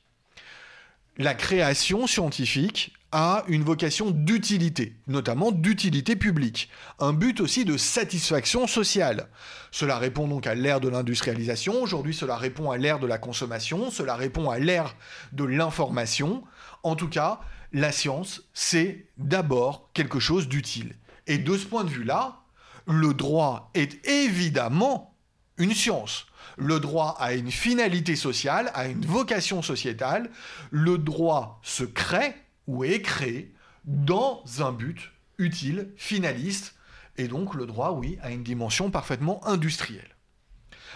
La 1.17 1.33
création 1.33 2.07
scientifique 2.07 2.93
a 3.11 3.45
une 3.49 3.63
vocation 3.63 4.11
d'utilité, 4.11 4.93
notamment 5.07 5.53
d'utilité 5.53 6.17
publique, 6.17 6.69
un 6.99 7.15
but 7.15 7.41
aussi 7.41 7.65
de 7.65 7.79
satisfaction 7.79 8.67
sociale. 8.67 9.29
Cela 9.71 9.97
répond 9.97 10.29
donc 10.29 10.47
à 10.47 10.55
l'ère 10.55 10.81
de 10.81 10.91
l'industrialisation, 10.91 11.81
aujourd'hui 11.81 12.13
cela 12.13 12.37
répond 12.37 12.71
à 12.71 12.77
l'ère 12.77 12.99
de 12.99 13.07
la 13.07 13.17
consommation, 13.17 13.91
cela 13.91 14.17
répond 14.17 14.51
à 14.51 14.59
l'ère 14.59 14.97
de 15.33 15.45
l'information. 15.45 16.45
En 16.83 16.95
tout 16.95 17.09
cas, 17.09 17.41
la 17.73 17.91
science, 17.91 18.43
c'est 18.53 19.07
d'abord 19.17 19.89
quelque 19.95 20.21
chose 20.21 20.47
d'utile. 20.47 20.95
Et 21.27 21.39
de 21.39 21.57
ce 21.57 21.65
point 21.65 21.85
de 21.85 21.91
vue-là, 21.91 22.44
le 22.87 23.15
droit 23.15 23.71
est 23.75 24.07
évidemment 24.07 25.15
une 25.57 25.75
science. 25.75 26.27
Le 26.57 26.81
droit 26.81 27.17
a 27.19 27.33
une 27.35 27.51
finalité 27.51 28.17
sociale, 28.17 28.71
a 28.75 28.87
une 28.87 29.05
vocation 29.05 29.63
sociétale. 29.63 30.31
Le 30.71 30.99
droit 30.99 31.61
se 31.63 31.85
crée 31.85 32.35
ou 32.67 32.85
est 32.85 33.03
créé 33.03 33.55
dans 33.85 34.43
un 34.59 34.73
but 34.73 35.13
utile, 35.39 35.93
finaliste. 35.97 36.75
Et 37.17 37.29
donc 37.29 37.55
le 37.55 37.67
droit, 37.67 37.93
oui, 37.93 38.19
a 38.23 38.31
une 38.31 38.43
dimension 38.43 38.91
parfaitement 38.91 39.45
industrielle. 39.47 40.17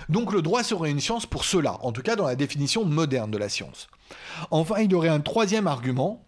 Donc 0.08 0.32
le 0.32 0.42
droit 0.42 0.62
serait 0.62 0.90
une 0.90 1.00
science 1.00 1.26
pour 1.26 1.44
cela, 1.44 1.78
en 1.84 1.92
tout 1.92 2.02
cas 2.02 2.14
dans 2.14 2.26
la 2.26 2.36
définition 2.36 2.84
moderne 2.84 3.30
de 3.30 3.38
la 3.38 3.48
science. 3.48 3.88
Enfin, 4.50 4.78
il 4.78 4.92
y 4.92 4.94
aurait 4.94 5.08
un 5.08 5.20
troisième 5.20 5.66
argument 5.66 6.24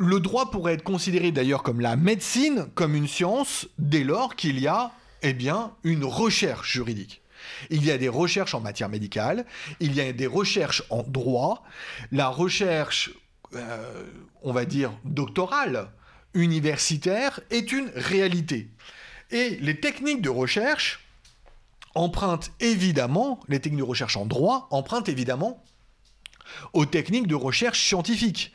le 0.00 0.18
droit 0.18 0.50
pourrait 0.50 0.72
être 0.72 0.82
considéré 0.82 1.30
d'ailleurs 1.30 1.62
comme 1.62 1.82
la 1.82 1.94
médecine, 1.94 2.68
comme 2.74 2.94
une 2.94 3.06
science, 3.06 3.68
dès 3.78 4.02
lors 4.02 4.34
qu'il 4.34 4.58
y 4.58 4.66
a 4.66 4.92
eh 5.20 5.34
bien, 5.34 5.72
une 5.84 6.04
recherche 6.04 6.72
juridique. 6.72 7.20
Il 7.68 7.84
y 7.84 7.90
a 7.90 7.98
des 7.98 8.08
recherches 8.08 8.54
en 8.54 8.60
matière 8.60 8.88
médicale, 8.88 9.44
il 9.78 9.94
y 9.94 10.00
a 10.00 10.10
des 10.14 10.26
recherches 10.26 10.82
en 10.88 11.02
droit, 11.02 11.64
la 12.12 12.28
recherche, 12.28 13.10
euh, 13.54 14.04
on 14.42 14.54
va 14.54 14.64
dire, 14.64 14.90
doctorale, 15.04 15.90
universitaire, 16.32 17.40
est 17.50 17.70
une 17.70 17.90
réalité. 17.94 18.70
Et 19.30 19.58
les 19.60 19.80
techniques 19.80 20.22
de 20.22 20.30
recherche 20.30 21.04
empruntent 21.94 22.52
évidemment, 22.60 23.38
les 23.48 23.60
techniques 23.60 23.80
de 23.80 23.84
recherche 23.84 24.16
en 24.16 24.24
droit 24.24 24.66
empruntent 24.70 25.10
évidemment 25.10 25.62
aux 26.72 26.86
techniques 26.86 27.26
de 27.26 27.34
recherche 27.34 27.86
scientifique 27.86 28.54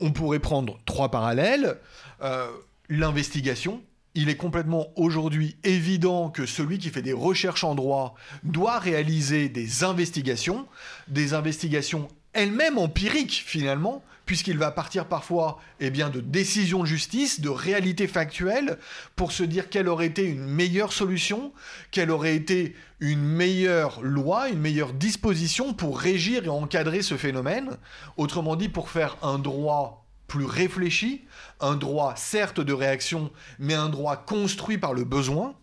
on 0.00 0.12
pourrait 0.12 0.40
prendre 0.40 0.78
trois 0.84 1.10
parallèles. 1.10 1.78
Euh, 2.22 2.48
l'investigation. 2.88 3.82
Il 4.14 4.28
est 4.28 4.36
complètement 4.36 4.88
aujourd'hui 4.94 5.56
évident 5.64 6.30
que 6.30 6.46
celui 6.46 6.78
qui 6.78 6.90
fait 6.90 7.02
des 7.02 7.12
recherches 7.12 7.64
en 7.64 7.74
droit 7.74 8.14
doit 8.44 8.78
réaliser 8.78 9.48
des 9.48 9.82
investigations, 9.82 10.66
des 11.08 11.34
investigations 11.34 12.08
elles-mêmes 12.32 12.78
empiriques 12.78 13.42
finalement, 13.44 14.04
puisqu'il 14.26 14.58
va 14.58 14.70
partir 14.70 15.06
parfois 15.06 15.58
eh 15.80 15.90
de 15.90 16.20
décisions 16.20 16.80
de 16.80 16.86
justice, 16.86 17.40
de 17.40 17.48
réalités 17.48 18.06
factuelles, 18.06 18.78
pour 19.16 19.32
se 19.32 19.42
dire 19.42 19.68
quelle 19.68 19.88
aurait 19.88 20.06
été 20.06 20.24
une 20.24 20.44
meilleure 20.44 20.92
solution, 20.92 21.52
quelle 21.90 22.10
aurait 22.10 22.34
été 22.34 22.74
une 23.00 23.22
meilleure 23.22 24.00
loi, 24.02 24.48
une 24.48 24.60
meilleure 24.60 24.92
disposition 24.92 25.74
pour 25.74 25.98
régir 25.98 26.44
et 26.44 26.48
encadrer 26.48 27.02
ce 27.02 27.16
phénomène. 27.16 27.76
Autrement 28.16 28.56
dit, 28.56 28.68
pour 28.68 28.90
faire 28.90 29.16
un 29.22 29.38
droit 29.38 30.06
plus 30.26 30.46
réfléchi, 30.46 31.24
un 31.60 31.76
droit 31.76 32.14
certes 32.16 32.60
de 32.60 32.72
réaction, 32.72 33.30
mais 33.58 33.74
un 33.74 33.88
droit 33.88 34.16
construit 34.16 34.78
par 34.78 34.94
le 34.94 35.04
besoin. 35.04 35.54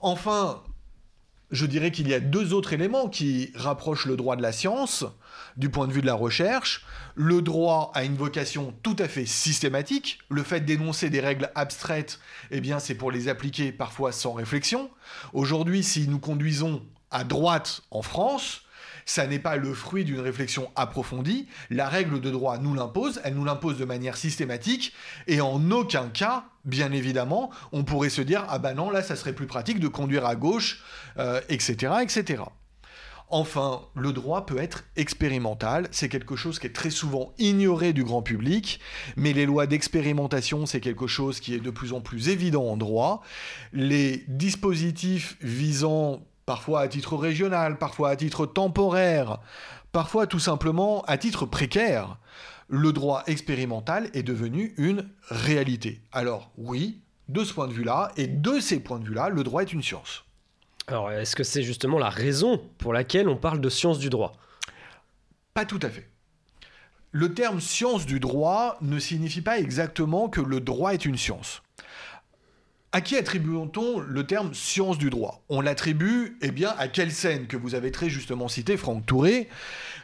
Enfin, 0.00 0.62
je 1.50 1.66
dirais 1.66 1.90
qu'il 1.90 2.08
y 2.08 2.14
a 2.14 2.20
deux 2.20 2.54
autres 2.54 2.72
éléments 2.72 3.08
qui 3.08 3.52
rapprochent 3.54 4.06
le 4.06 4.16
droit 4.16 4.36
de 4.36 4.42
la 4.42 4.52
science 4.52 5.04
du 5.56 5.70
point 5.70 5.86
de 5.86 5.92
vue 5.92 6.00
de 6.00 6.06
la 6.06 6.14
recherche. 6.14 6.84
Le 7.14 7.42
droit 7.42 7.90
a 7.94 8.04
une 8.04 8.16
vocation 8.16 8.74
tout 8.82 8.96
à 8.98 9.08
fait 9.08 9.26
systématique. 9.26 10.18
Le 10.28 10.42
fait 10.42 10.60
d'énoncer 10.60 11.10
des 11.10 11.20
règles 11.20 11.50
abstraites, 11.54 12.20
eh 12.50 12.60
bien, 12.60 12.78
c'est 12.78 12.94
pour 12.94 13.10
les 13.10 13.28
appliquer 13.28 13.72
parfois 13.72 14.12
sans 14.12 14.32
réflexion. 14.32 14.90
Aujourd'hui, 15.32 15.82
si 15.82 16.08
nous 16.08 16.18
conduisons 16.18 16.82
à 17.10 17.24
droite 17.24 17.82
en 17.90 18.02
France, 18.02 18.62
ça 19.04 19.26
n'est 19.26 19.38
pas 19.38 19.56
le 19.56 19.74
fruit 19.74 20.04
d'une 20.04 20.20
réflexion 20.20 20.70
approfondie. 20.76 21.48
La 21.70 21.88
règle 21.88 22.20
de 22.20 22.30
droit 22.30 22.58
nous 22.58 22.74
l'impose, 22.74 23.20
elle 23.24 23.34
nous 23.34 23.44
l'impose 23.44 23.78
de 23.78 23.84
manière 23.84 24.16
systématique, 24.16 24.92
et 25.26 25.40
en 25.40 25.70
aucun 25.70 26.08
cas, 26.08 26.44
bien 26.64 26.92
évidemment, 26.92 27.50
on 27.72 27.84
pourrait 27.84 28.10
se 28.10 28.22
dire 28.22 28.46
ah 28.48 28.58
ben 28.58 28.74
non, 28.74 28.90
là, 28.90 29.02
ça 29.02 29.16
serait 29.16 29.32
plus 29.32 29.46
pratique 29.46 29.80
de 29.80 29.88
conduire 29.88 30.26
à 30.26 30.36
gauche, 30.36 30.82
etc., 31.48 31.76
euh, 31.82 31.98
etc. 31.98 32.42
Enfin, 33.34 33.80
le 33.94 34.12
droit 34.12 34.44
peut 34.44 34.58
être 34.58 34.84
expérimental, 34.94 35.88
c'est 35.90 36.10
quelque 36.10 36.36
chose 36.36 36.58
qui 36.58 36.66
est 36.66 36.74
très 36.74 36.90
souvent 36.90 37.32
ignoré 37.38 37.94
du 37.94 38.04
grand 38.04 38.20
public, 38.20 38.78
mais 39.16 39.32
les 39.32 39.46
lois 39.46 39.66
d'expérimentation, 39.66 40.66
c'est 40.66 40.80
quelque 40.80 41.06
chose 41.06 41.40
qui 41.40 41.54
est 41.54 41.58
de 41.58 41.70
plus 41.70 41.94
en 41.94 42.02
plus 42.02 42.28
évident 42.28 42.64
en 42.64 42.76
droit. 42.76 43.22
Les 43.72 44.24
dispositifs 44.28 45.38
visant 45.40 46.20
parfois 46.44 46.82
à 46.82 46.88
titre 46.88 47.16
régional, 47.16 47.78
parfois 47.78 48.10
à 48.10 48.16
titre 48.16 48.44
temporaire, 48.44 49.38
parfois 49.92 50.26
tout 50.26 50.38
simplement 50.38 51.00
à 51.06 51.16
titre 51.16 51.46
précaire, 51.46 52.18
le 52.68 52.92
droit 52.92 53.22
expérimental 53.26 54.10
est 54.12 54.22
devenu 54.22 54.74
une 54.76 55.08
réalité. 55.30 56.02
Alors 56.12 56.50
oui, 56.58 57.00
de 57.30 57.44
ce 57.44 57.54
point 57.54 57.66
de 57.66 57.72
vue-là, 57.72 58.12
et 58.18 58.26
de 58.26 58.60
ces 58.60 58.78
points 58.78 58.98
de 58.98 59.06
vue-là, 59.06 59.30
le 59.30 59.42
droit 59.42 59.62
est 59.62 59.72
une 59.72 59.82
science. 59.82 60.24
Alors, 60.92 61.10
est-ce 61.10 61.34
que 61.34 61.42
c'est 61.42 61.62
justement 61.62 61.98
la 61.98 62.10
raison 62.10 62.60
pour 62.76 62.92
laquelle 62.92 63.26
on 63.26 63.36
parle 63.38 63.62
de 63.62 63.70
science 63.70 63.98
du 63.98 64.10
droit? 64.10 64.34
Pas 65.54 65.64
tout 65.64 65.78
à 65.80 65.88
fait. 65.88 66.06
Le 67.12 67.32
terme 67.32 67.62
science 67.62 68.04
du 68.04 68.20
droit 68.20 68.76
ne 68.82 68.98
signifie 68.98 69.40
pas 69.40 69.58
exactement 69.58 70.28
que 70.28 70.42
le 70.42 70.60
droit 70.60 70.92
est 70.92 71.06
une 71.06 71.16
science. 71.16 71.62
À 72.92 73.00
qui 73.00 73.16
attribuons-on 73.16 74.00
le 74.00 74.26
terme 74.26 74.52
science 74.52 74.98
du 74.98 75.08
droit? 75.08 75.42
On 75.48 75.62
l'attribue 75.62 76.36
eh 76.42 76.50
bien, 76.50 76.74
à 76.76 76.88
Kelsen, 76.88 77.46
que 77.46 77.56
vous 77.56 77.74
avez 77.74 77.90
très 77.90 78.10
justement 78.10 78.48
cité, 78.48 78.76
Franck 78.76 79.06
Touré, 79.06 79.48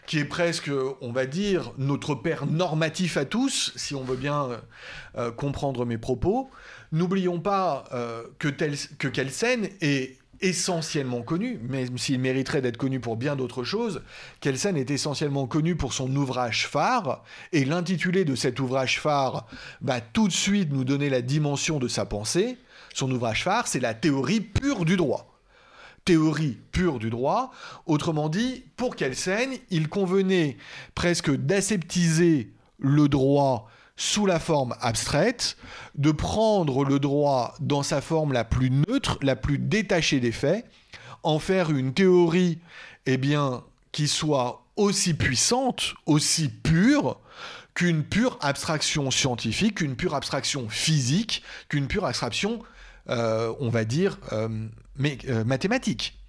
qui 0.06 0.18
est 0.18 0.24
presque, 0.24 0.70
on 1.02 1.12
va 1.12 1.26
dire, 1.26 1.70
notre 1.76 2.14
père 2.14 2.46
normatif 2.46 3.18
à 3.18 3.26
tous, 3.26 3.74
si 3.76 3.94
on 3.94 4.04
veut 4.04 4.16
bien 4.16 4.48
euh, 5.18 5.30
comprendre 5.32 5.84
mes 5.84 5.98
propos. 5.98 6.48
N'oublions 6.92 7.40
pas 7.40 7.84
euh, 7.92 8.22
que, 8.38 8.48
que 8.48 9.08
Kelsen 9.08 9.68
est 9.82 10.16
essentiellement 10.40 11.22
connu, 11.22 11.58
même 11.62 11.98
s'il 11.98 12.20
mériterait 12.20 12.60
d'être 12.62 12.76
connu 12.76 13.00
pour 13.00 13.16
bien 13.16 13.36
d'autres 13.36 13.64
choses, 13.64 14.02
Kelsen 14.40 14.76
est 14.76 14.90
essentiellement 14.90 15.46
connu 15.46 15.76
pour 15.76 15.92
son 15.92 16.14
ouvrage 16.14 16.66
phare, 16.66 17.24
et 17.52 17.64
l'intitulé 17.64 18.24
de 18.24 18.34
cet 18.34 18.60
ouvrage 18.60 19.00
phare 19.00 19.46
va 19.80 20.00
tout 20.00 20.28
de 20.28 20.32
suite 20.32 20.72
nous 20.72 20.84
donner 20.84 21.10
la 21.10 21.22
dimension 21.22 21.78
de 21.78 21.88
sa 21.88 22.04
pensée. 22.04 22.56
Son 22.94 23.10
ouvrage 23.10 23.44
phare, 23.44 23.66
c'est 23.66 23.80
la 23.80 23.94
théorie 23.94 24.40
pure 24.40 24.84
du 24.84 24.96
droit. 24.96 25.38
Théorie 26.04 26.58
pure 26.72 26.98
du 26.98 27.10
droit, 27.10 27.52
autrement 27.86 28.28
dit, 28.28 28.64
pour 28.76 28.96
Kelsen, 28.96 29.50
il 29.70 29.88
convenait 29.88 30.56
presque 30.94 31.30
d'aseptiser 31.30 32.50
le 32.78 33.08
droit 33.08 33.68
sous 33.98 34.26
la 34.26 34.38
forme 34.38 34.76
abstraite, 34.80 35.56
de 35.96 36.12
prendre 36.12 36.84
le 36.84 37.00
droit 37.00 37.54
dans 37.58 37.82
sa 37.82 38.00
forme 38.00 38.32
la 38.32 38.44
plus 38.44 38.70
neutre, 38.70 39.18
la 39.22 39.34
plus 39.34 39.58
détachée 39.58 40.20
des 40.20 40.30
faits, 40.30 40.64
en 41.24 41.40
faire 41.40 41.70
une 41.70 41.92
théorie 41.92 42.60
eh 43.06 43.16
bien, 43.16 43.64
qui 43.90 44.06
soit 44.06 44.64
aussi 44.76 45.14
puissante, 45.14 45.94
aussi 46.06 46.48
pure 46.48 47.18
qu'une 47.74 48.04
pure 48.04 48.38
abstraction 48.40 49.10
scientifique, 49.10 49.78
qu'une 49.78 49.96
pure 49.96 50.14
abstraction 50.14 50.68
physique, 50.68 51.42
qu'une 51.68 51.88
pure 51.88 52.04
abstraction, 52.04 52.62
euh, 53.10 53.52
on 53.58 53.68
va 53.68 53.84
dire, 53.84 54.18
euh, 54.32 54.68
mais, 54.96 55.18
euh, 55.28 55.42
mathématique. 55.42 56.20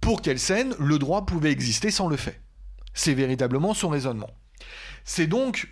Pour 0.00 0.22
Kelsen, 0.22 0.76
le 0.78 0.98
droit 1.00 1.26
pouvait 1.26 1.50
exister 1.50 1.90
sans 1.90 2.06
le 2.06 2.16
fait? 2.16 2.40
C'est 2.94 3.14
véritablement 3.14 3.74
son 3.74 3.88
raisonnement. 3.88 4.30
C'est 5.04 5.26
donc 5.26 5.68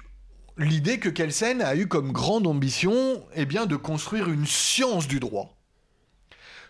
l'idée 0.59 0.99
que 0.99 1.09
Kelsen 1.09 1.63
a 1.63 1.77
eu 1.77 1.87
comme 1.87 2.13
grande 2.13 2.47
ambition 2.47 3.25
eh 3.35 3.47
bien, 3.47 3.67
de 3.67 3.77
construire 3.77 4.29
une 4.29 4.47
science 4.47 5.07
du 5.07 5.21
droit 5.21 5.57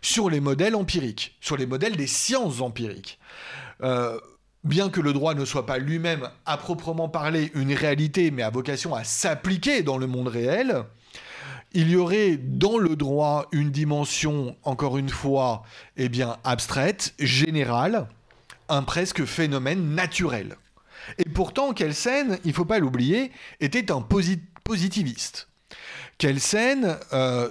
sur 0.00 0.30
les 0.30 0.40
modèles 0.40 0.76
empiriques, 0.76 1.36
sur 1.40 1.56
les 1.56 1.66
modèles 1.66 1.96
des 1.96 2.06
sciences 2.06 2.60
empiriques. 2.60 3.18
Euh, 3.82 4.18
bien 4.62 4.90
que 4.90 5.00
le 5.00 5.12
droit 5.12 5.34
ne 5.34 5.44
soit 5.44 5.66
pas 5.66 5.78
lui-même 5.78 6.28
à 6.46 6.56
proprement 6.56 7.08
parler 7.08 7.50
une 7.54 7.72
réalité, 7.72 8.30
mais 8.30 8.42
a 8.42 8.50
vocation 8.50 8.94
à 8.94 9.04
s'appliquer 9.04 9.82
dans 9.82 9.98
le 9.98 10.06
monde 10.06 10.28
réel, 10.28 10.84
il 11.72 11.90
y 11.90 11.96
aurait 11.96 12.36
dans 12.36 12.78
le 12.78 12.96
droit 12.96 13.46
une 13.52 13.70
dimension, 13.70 14.56
encore 14.62 14.98
une 14.98 15.10
fois, 15.10 15.64
eh 15.96 16.08
bien, 16.08 16.36
abstraite, 16.44 17.14
générale, 17.18 18.08
un 18.68 18.82
presque 18.82 19.24
phénomène 19.24 19.94
naturel. 19.94 20.56
Et 21.16 21.24
pourtant, 21.24 21.72
Kelsen, 21.72 22.38
il 22.44 22.48
ne 22.48 22.52
faut 22.52 22.64
pas 22.64 22.78
l'oublier, 22.78 23.32
était 23.60 23.90
un 23.90 24.06
positiviste. 24.64 25.48
Kelsen 26.18 26.98
euh, 27.12 27.48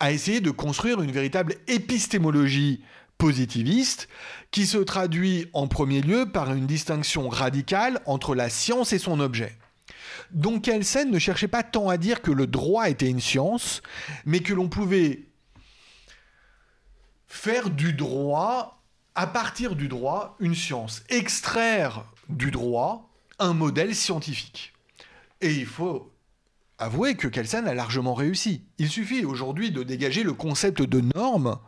a 0.00 0.12
essayé 0.12 0.40
de 0.40 0.50
construire 0.50 1.02
une 1.02 1.10
véritable 1.10 1.56
épistémologie 1.66 2.82
positiviste 3.18 4.08
qui 4.50 4.66
se 4.66 4.78
traduit 4.78 5.50
en 5.52 5.66
premier 5.66 6.00
lieu 6.00 6.30
par 6.30 6.52
une 6.54 6.66
distinction 6.66 7.28
radicale 7.28 8.00
entre 8.06 8.34
la 8.34 8.48
science 8.48 8.92
et 8.92 8.98
son 8.98 9.20
objet. 9.20 9.56
Donc 10.30 10.62
Kelsen 10.62 11.10
ne 11.10 11.18
cherchait 11.18 11.48
pas 11.48 11.62
tant 11.62 11.88
à 11.88 11.96
dire 11.96 12.22
que 12.22 12.30
le 12.30 12.46
droit 12.46 12.88
était 12.88 13.08
une 13.08 13.20
science, 13.20 13.82
mais 14.24 14.40
que 14.40 14.54
l'on 14.54 14.68
pouvait 14.68 15.24
faire 17.26 17.70
du 17.70 17.92
droit, 17.92 18.82
à 19.14 19.26
partir 19.26 19.74
du 19.74 19.88
droit, 19.88 20.36
une 20.38 20.54
science, 20.54 21.02
extraire 21.08 22.04
du 22.28 22.50
droit 22.50 23.08
un 23.38 23.54
modèle 23.54 23.94
scientifique. 23.94 24.72
Et 25.40 25.52
il 25.52 25.66
faut 25.66 26.12
avouer 26.78 27.16
que 27.16 27.26
Kelsen 27.26 27.66
a 27.66 27.74
largement 27.74 28.14
réussi. 28.14 28.62
Il 28.78 28.88
suffit 28.88 29.24
aujourd'hui 29.24 29.70
de 29.70 29.82
dégager 29.82 30.22
le 30.22 30.32
concept 30.32 30.82
de 30.82 31.00
norme 31.14 31.58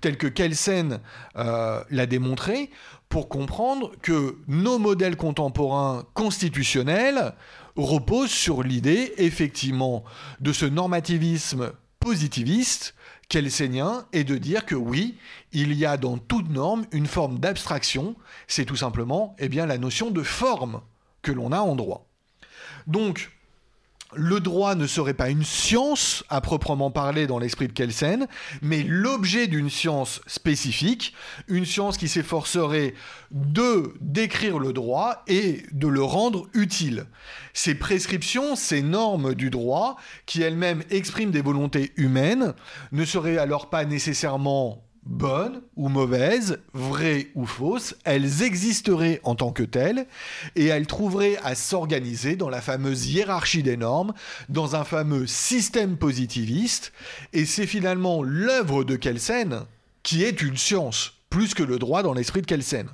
tel 0.00 0.18
que 0.18 0.26
Kelsen 0.26 1.00
euh, 1.36 1.82
l'a 1.90 2.06
démontré 2.06 2.70
pour 3.08 3.28
comprendre 3.28 3.92
que 4.02 4.36
nos 4.46 4.78
modèles 4.78 5.16
contemporains 5.16 6.04
constitutionnels 6.12 7.32
reposent 7.76 8.30
sur 8.30 8.62
l'idée 8.62 9.14
effectivement 9.16 10.04
de 10.40 10.52
ce 10.52 10.66
normativisme 10.66 11.72
positiviste 12.00 12.94
kelsenien 13.28 14.06
et 14.12 14.24
de 14.24 14.36
dire 14.36 14.64
que 14.64 14.74
oui, 14.74 15.16
il 15.52 15.72
y 15.74 15.84
a 15.84 15.96
dans 15.96 16.18
toute 16.18 16.48
norme 16.50 16.86
une 16.92 17.06
forme 17.06 17.38
d'abstraction, 17.38 18.16
c'est 18.46 18.64
tout 18.64 18.76
simplement 18.76 19.36
eh 19.38 19.48
bien, 19.48 19.66
la 19.66 19.78
notion 19.78 20.10
de 20.10 20.22
forme 20.22 20.80
que 21.22 21.32
l'on 21.32 21.52
a 21.52 21.60
en 21.60 21.76
droit. 21.76 22.06
Donc, 22.86 23.30
le 24.14 24.40
droit 24.40 24.74
ne 24.74 24.86
serait 24.86 25.14
pas 25.14 25.28
une 25.28 25.44
science 25.44 26.24
à 26.30 26.40
proprement 26.40 26.90
parler 26.90 27.26
dans 27.26 27.38
l'esprit 27.38 27.68
de 27.68 27.72
Kelsen, 27.72 28.26
mais 28.62 28.82
l'objet 28.82 29.46
d'une 29.46 29.68
science 29.68 30.20
spécifique, 30.26 31.14
une 31.46 31.66
science 31.66 31.98
qui 31.98 32.08
s'efforcerait 32.08 32.94
de 33.30 33.94
décrire 34.00 34.58
le 34.58 34.72
droit 34.72 35.22
et 35.26 35.64
de 35.72 35.88
le 35.88 36.02
rendre 36.02 36.48
utile. 36.54 37.06
Ces 37.52 37.74
prescriptions, 37.74 38.56
ces 38.56 38.80
normes 38.82 39.34
du 39.34 39.50
droit, 39.50 39.96
qui 40.24 40.42
elles-mêmes 40.42 40.82
expriment 40.90 41.30
des 41.30 41.42
volontés 41.42 41.92
humaines, 41.96 42.54
ne 42.92 43.04
seraient 43.04 43.38
alors 43.38 43.68
pas 43.68 43.84
nécessairement 43.84 44.87
bonnes 45.08 45.62
ou 45.74 45.88
mauvaises, 45.88 46.60
vraies 46.74 47.28
ou 47.34 47.46
fausses, 47.46 47.96
elles 48.04 48.42
existeraient 48.42 49.20
en 49.24 49.34
tant 49.34 49.52
que 49.52 49.62
telles 49.62 50.06
et 50.54 50.66
elles 50.66 50.86
trouveraient 50.86 51.38
à 51.42 51.54
s'organiser 51.54 52.36
dans 52.36 52.50
la 52.50 52.60
fameuse 52.60 53.06
hiérarchie 53.06 53.62
des 53.62 53.78
normes, 53.78 54.12
dans 54.50 54.76
un 54.76 54.84
fameux 54.84 55.26
système 55.26 55.96
positiviste. 55.96 56.92
Et 57.32 57.46
c'est 57.46 57.66
finalement 57.66 58.22
l'œuvre 58.22 58.84
de 58.84 58.96
Kelsen 58.96 59.62
qui 60.02 60.22
est 60.24 60.42
une 60.42 60.56
science, 60.56 61.14
plus 61.30 61.54
que 61.54 61.62
le 61.62 61.78
droit 61.78 62.02
dans 62.02 62.14
l'esprit 62.14 62.42
de 62.42 62.46
Kelsen. 62.46 62.88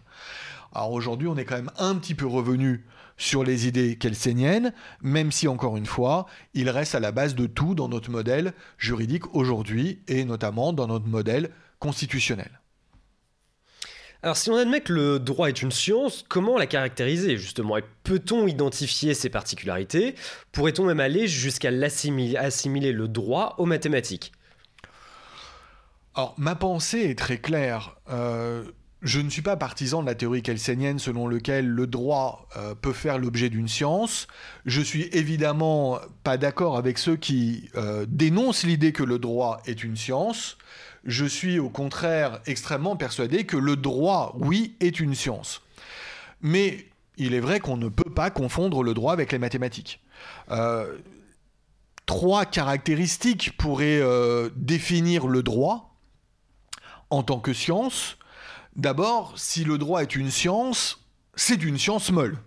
Alors 0.73 0.93
aujourd'hui, 0.93 1.29
on 1.29 1.37
est 1.37 1.45
quand 1.45 1.57
même 1.57 1.71
un 1.79 1.97
petit 1.97 2.15
peu 2.15 2.27
revenu 2.27 2.85
sur 3.17 3.45
les 3.45 3.69
idées 3.69 3.97
kelseniennes, 3.97 4.73
même 5.03 5.31
si 5.31 5.47
encore 5.47 5.77
une 5.77 5.87
fois, 5.87 6.27
il 6.53 6.69
reste 6.69 6.95
à 6.95 7.01
la 7.01 7.13
base 7.13 7.35
de 7.35 7.47
tout 7.47 7.75
dans 7.75 7.89
notre 7.89 8.11
modèle 8.11 8.55
juridique 8.79 9.35
aujourd'hui, 9.35 10.01
et 10.09 10.25
notamment 10.25 10.73
dans 10.73 10.89
notre 10.89 11.07
modèle 11.07 11.51
constitutionnel. 11.79 12.61
Alors 14.25 14.39
si 14.39 14.49
on 14.49 14.57
admet 14.57 14.81
que 14.81 14.95
le 14.95 15.19
droit 15.19 15.49
est 15.49 15.61
une 15.61 15.71
science, 15.71 16.25
comment 16.27 16.57
la 16.57 16.67
caractériser 16.67 17.37
justement? 17.37 17.77
Et 17.77 17.85
peut-on 18.05 18.47
identifier 18.47 19.13
ses 19.13 19.29
particularités? 19.29 20.15
Pourrait-on 20.51 20.87
même 20.87 21.01
aller 21.01 21.29
jusqu'à 21.29 21.69
assimiler 21.69 22.93
le 22.93 23.07
droit 23.07 23.55
aux 23.59 23.67
mathématiques? 23.67 24.33
Alors 26.15 26.35
ma 26.39 26.55
pensée 26.55 27.01
est 27.01 27.19
très 27.19 27.37
claire. 27.37 27.97
Euh, 28.09 28.65
je 29.03 29.21
ne 29.21 29.29
suis 29.29 29.43
pas 29.43 29.59
partisan 29.59 30.01
de 30.01 30.07
la 30.07 30.15
théorie 30.15 30.41
kelsenienne 30.41 30.99
selon 30.99 31.29
laquelle 31.29 31.69
le 31.69 31.87
droit 31.87 32.49
euh, 32.57 32.75
peut 32.75 32.95
faire 32.95 33.19
l'objet 33.19 33.51
d'une 33.51 33.69
science. 33.69 34.27
Je 34.65 34.81
suis 34.81 35.11
évidemment 35.13 35.99
pas 36.23 36.39
d'accord 36.39 36.79
avec 36.79 36.97
ceux 36.97 37.17
qui 37.17 37.69
euh, 37.77 38.07
dénoncent 38.09 38.65
l'idée 38.65 38.93
que 38.93 39.03
le 39.03 39.19
droit 39.19 39.61
est 39.67 39.85
une 39.85 39.97
science. 39.97 40.57
Je 41.05 41.27
suis 41.27 41.59
au 41.59 41.69
contraire 41.69 42.41
extrêmement 42.47 42.97
persuadé 42.97 43.45
que 43.45 43.57
le 43.57 43.77
droit, 43.77 44.35
oui, 44.39 44.75
est 44.81 45.01
une 45.01 45.15
science. 45.15 45.61
Mais 46.41 46.87
il 47.17 47.35
est 47.35 47.41
vrai 47.41 47.61
qu'on 47.61 47.77
ne 47.77 47.89
peut 47.89 48.11
pas 48.11 48.31
confondre 48.31 48.83
le 48.83 48.95
droit 48.95 49.13
avec 49.13 49.31
les 49.31 49.39
mathématiques. 49.39 50.01
Euh, 50.51 50.97
trois 52.07 52.47
caractéristiques 52.47 53.57
pourraient 53.57 54.01
euh, 54.01 54.49
définir 54.57 55.27
le 55.27 55.43
droit 55.43 55.95
en 57.11 57.23
tant 57.23 57.39
que 57.39 57.53
science. 57.53 58.17
D'abord, 58.77 59.35
si 59.37 59.65
le 59.65 59.79
droit 59.79 60.03
est 60.03 60.17
une 60.17 60.31
science, 60.31 61.05
c'est 61.35 61.63
une 61.63 61.79
science 61.79 62.11
molle, 62.11 62.39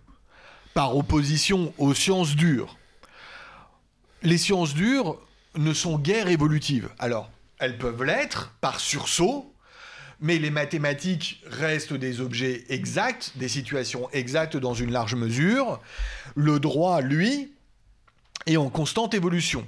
par 0.73 0.97
opposition 0.97 1.73
aux 1.77 1.93
sciences 1.93 2.35
dures. 2.35 2.77
Les 4.23 4.37
sciences 4.37 4.73
dures 4.73 5.19
ne 5.55 5.73
sont 5.73 5.97
guère 5.97 6.27
évolutives. 6.27 6.89
Alors, 6.99 7.29
elles 7.59 7.77
peuvent 7.77 8.03
l'être 8.03 8.51
par 8.61 8.79
sursaut, 8.79 9.53
mais 10.19 10.39
les 10.39 10.49
mathématiques 10.49 11.43
restent 11.45 11.93
des 11.93 12.21
objets 12.21 12.65
exacts, 12.69 13.33
des 13.35 13.47
situations 13.47 14.09
exactes 14.11 14.57
dans 14.57 14.73
une 14.73 14.91
large 14.91 15.15
mesure. 15.15 15.79
Le 16.35 16.59
droit, 16.59 17.01
lui, 17.01 17.53
est 18.45 18.57
en 18.57 18.69
constante 18.69 19.13
évolution. 19.13 19.67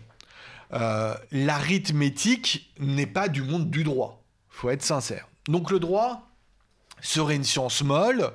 Euh, 0.74 1.16
l'arithmétique 1.32 2.74
n'est 2.80 3.08
pas 3.08 3.28
du 3.28 3.42
monde 3.42 3.70
du 3.70 3.84
droit. 3.84 4.24
faut 4.50 4.70
être 4.70 4.84
sincère. 4.84 5.28
Donc 5.48 5.72
le 5.72 5.80
droit 5.80 6.30
serait 7.02 7.36
une 7.36 7.44
science 7.44 7.82
molle, 7.82 8.32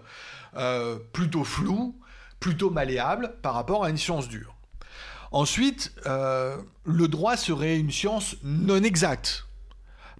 euh, 0.56 0.98
plutôt 1.12 1.44
floue, 1.44 1.98
plutôt 2.40 2.70
malléable 2.70 3.36
par 3.42 3.54
rapport 3.54 3.84
à 3.84 3.90
une 3.90 3.96
science 3.96 4.28
dure. 4.28 4.53
Ensuite, 5.34 5.92
euh, 6.06 6.56
le 6.84 7.08
droit 7.08 7.36
serait 7.36 7.76
une 7.76 7.90
science 7.90 8.36
non 8.44 8.84
exacte 8.84 9.46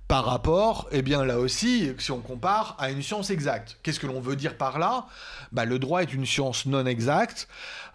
par 0.08 0.24
rapport, 0.24 0.88
eh 0.90 1.02
bien 1.02 1.24
là 1.24 1.38
aussi, 1.38 1.92
si 1.98 2.10
on 2.10 2.18
compare 2.18 2.74
à 2.80 2.90
une 2.90 3.00
science 3.00 3.30
exacte. 3.30 3.78
Qu'est-ce 3.84 4.00
que 4.00 4.08
l'on 4.08 4.20
veut 4.20 4.34
dire 4.34 4.56
par 4.56 4.80
là? 4.80 5.06
Bah, 5.52 5.66
Le 5.66 5.78
droit 5.78 6.02
est 6.02 6.12
une 6.12 6.26
science 6.26 6.66
non 6.66 6.84
exacte, 6.84 7.46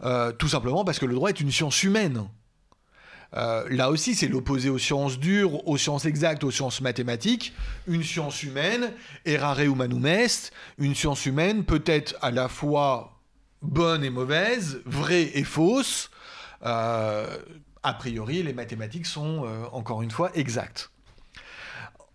euh, 0.02 0.32
tout 0.32 0.48
simplement 0.48 0.86
parce 0.86 0.98
que 0.98 1.06
le 1.06 1.14
droit 1.14 1.28
est 1.28 1.42
une 1.42 1.52
science 1.52 1.84
humaine. 1.84 2.24
Euh, 3.36 3.68
là 3.70 3.90
aussi, 3.90 4.16
c'est 4.16 4.30
l'opposé 4.30 4.70
aux 4.70 4.80
sciences 4.80 5.20
dures, 5.20 5.68
aux 5.68 5.78
sciences 5.78 6.06
exactes, 6.06 6.46
aux 6.46 6.52
sciences 6.52 6.80
mathématiques. 6.80 7.52
Une 7.86 8.02
science 8.02 8.44
humaine, 8.44 8.94
errare 9.26 9.60
humanum 9.60 10.06
est, 10.06 10.54
une 10.78 10.96
science 10.96 11.26
humaine 11.26 11.66
peut 11.66 11.84
être 11.86 12.16
à 12.22 12.32
la 12.32 12.48
fois 12.48 13.20
bonne 13.62 14.06
et 14.06 14.10
mauvaise, 14.10 14.82
vraie 14.86 15.32
et 15.34 15.44
fausse. 15.44 16.10
Euh, 16.64 17.38
a 17.84 17.94
priori, 17.94 18.44
les 18.44 18.54
mathématiques 18.54 19.06
sont, 19.06 19.46
euh, 19.46 19.66
encore 19.72 20.02
une 20.02 20.12
fois, 20.12 20.32
exactes. 20.36 20.92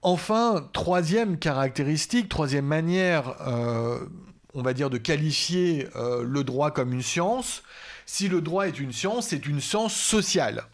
Enfin, 0.02 0.68
troisième 0.72 1.38
caractéristique, 1.38 2.28
troisième 2.28 2.66
manière, 2.66 3.36
on 4.52 4.60
va 4.60 4.74
dire, 4.74 4.90
de 4.90 4.98
qualifier 4.98 5.88
le 5.94 6.44
droit 6.44 6.70
comme 6.72 6.92
une 6.92 7.00
science, 7.00 7.62
si 8.04 8.28
le 8.28 8.42
droit 8.42 8.68
est 8.68 8.78
une 8.78 8.92
science, 8.92 9.28
c'est 9.28 9.46
une 9.46 9.62
science 9.62 9.94
sociale 9.94 10.66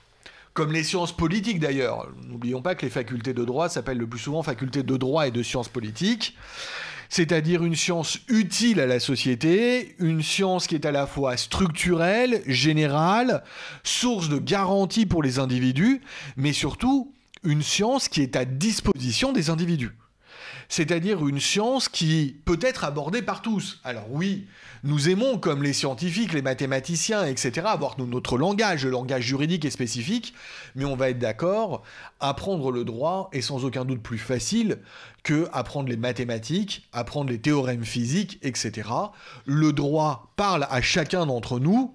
comme 0.53 0.73
les 0.73 0.83
sciences 0.83 1.17
politiques 1.17 1.61
d'ailleurs. 1.61 2.09
N'oublions 2.27 2.63
pas 2.63 2.75
que 2.75 2.83
les 2.83 2.91
facultés 2.91 3.33
de 3.33 3.45
droit 3.45 3.69
s'appellent 3.69 3.99
le 3.99 4.07
plus 4.07 4.19
souvent 4.19 4.43
facultés 4.43 4.83
de 4.83 4.97
droit 4.97 5.27
et 5.27 5.31
de 5.31 5.43
sciences 5.43 5.69
politiques, 5.69 6.37
c'est-à-dire 7.11 7.65
une 7.65 7.75
science 7.75 8.19
utile 8.29 8.81
à 8.81 8.87
la 8.87 9.01
société, 9.01 9.97
une 9.99 10.23
science 10.23 10.67
qui 10.67 10.77
est 10.77 10.87
à 10.87 10.93
la 10.93 11.07
fois 11.07 11.37
structurelle, 11.37 12.43
générale, 12.47 13.43
source 13.83 14.29
de 14.29 14.39
garantie 14.39 15.07
pour 15.07 15.23
les 15.23 15.39
individus, 15.39 16.01
mais 16.37 16.53
surtout 16.53 17.13
une 17.43 17.63
science 17.63 18.09
qui 18.09 18.23
est 18.23 18.37
à 18.37 18.45
disposition 18.45 19.33
des 19.33 19.51
individus. 19.51 19.91
C'est-à-dire 20.71 21.27
une 21.27 21.41
science 21.41 21.89
qui 21.89 22.37
peut 22.45 22.61
être 22.63 22.85
abordée 22.85 23.23
par 23.23 23.43
tous. 23.43 23.81
Alors 23.83 24.07
oui, 24.09 24.47
nous 24.85 25.09
aimons, 25.09 25.37
comme 25.37 25.65
les 25.65 25.73
scientifiques, 25.73 26.33
les 26.33 26.43
mathématiciens, 26.43 27.27
etc., 27.27 27.67
avoir 27.67 27.99
notre 27.99 28.39
langage, 28.39 28.85
le 28.85 28.93
langage 28.93 29.25
juridique 29.25 29.65
et 29.65 29.71
spécifique, 29.71 30.33
mais 30.77 30.85
on 30.85 30.95
va 30.95 31.11
être 31.11 31.19
d'accord, 31.19 31.83
apprendre 32.21 32.71
le 32.71 32.85
droit 32.85 33.31
est 33.33 33.41
sans 33.41 33.65
aucun 33.65 33.85
doute 33.85 34.01
plus 34.01 34.17
facile 34.17 34.79
que 35.25 35.49
apprendre 35.53 35.89
les 35.89 35.97
mathématiques, 35.97 36.89
apprendre 36.93 37.31
les 37.31 37.41
théorèmes 37.41 37.85
physiques, 37.85 38.39
etc. 38.43 38.89
Le 39.47 39.73
droit 39.73 40.33
parle 40.37 40.69
à 40.71 40.81
chacun 40.81 41.27
d'entre 41.27 41.59
nous, 41.59 41.95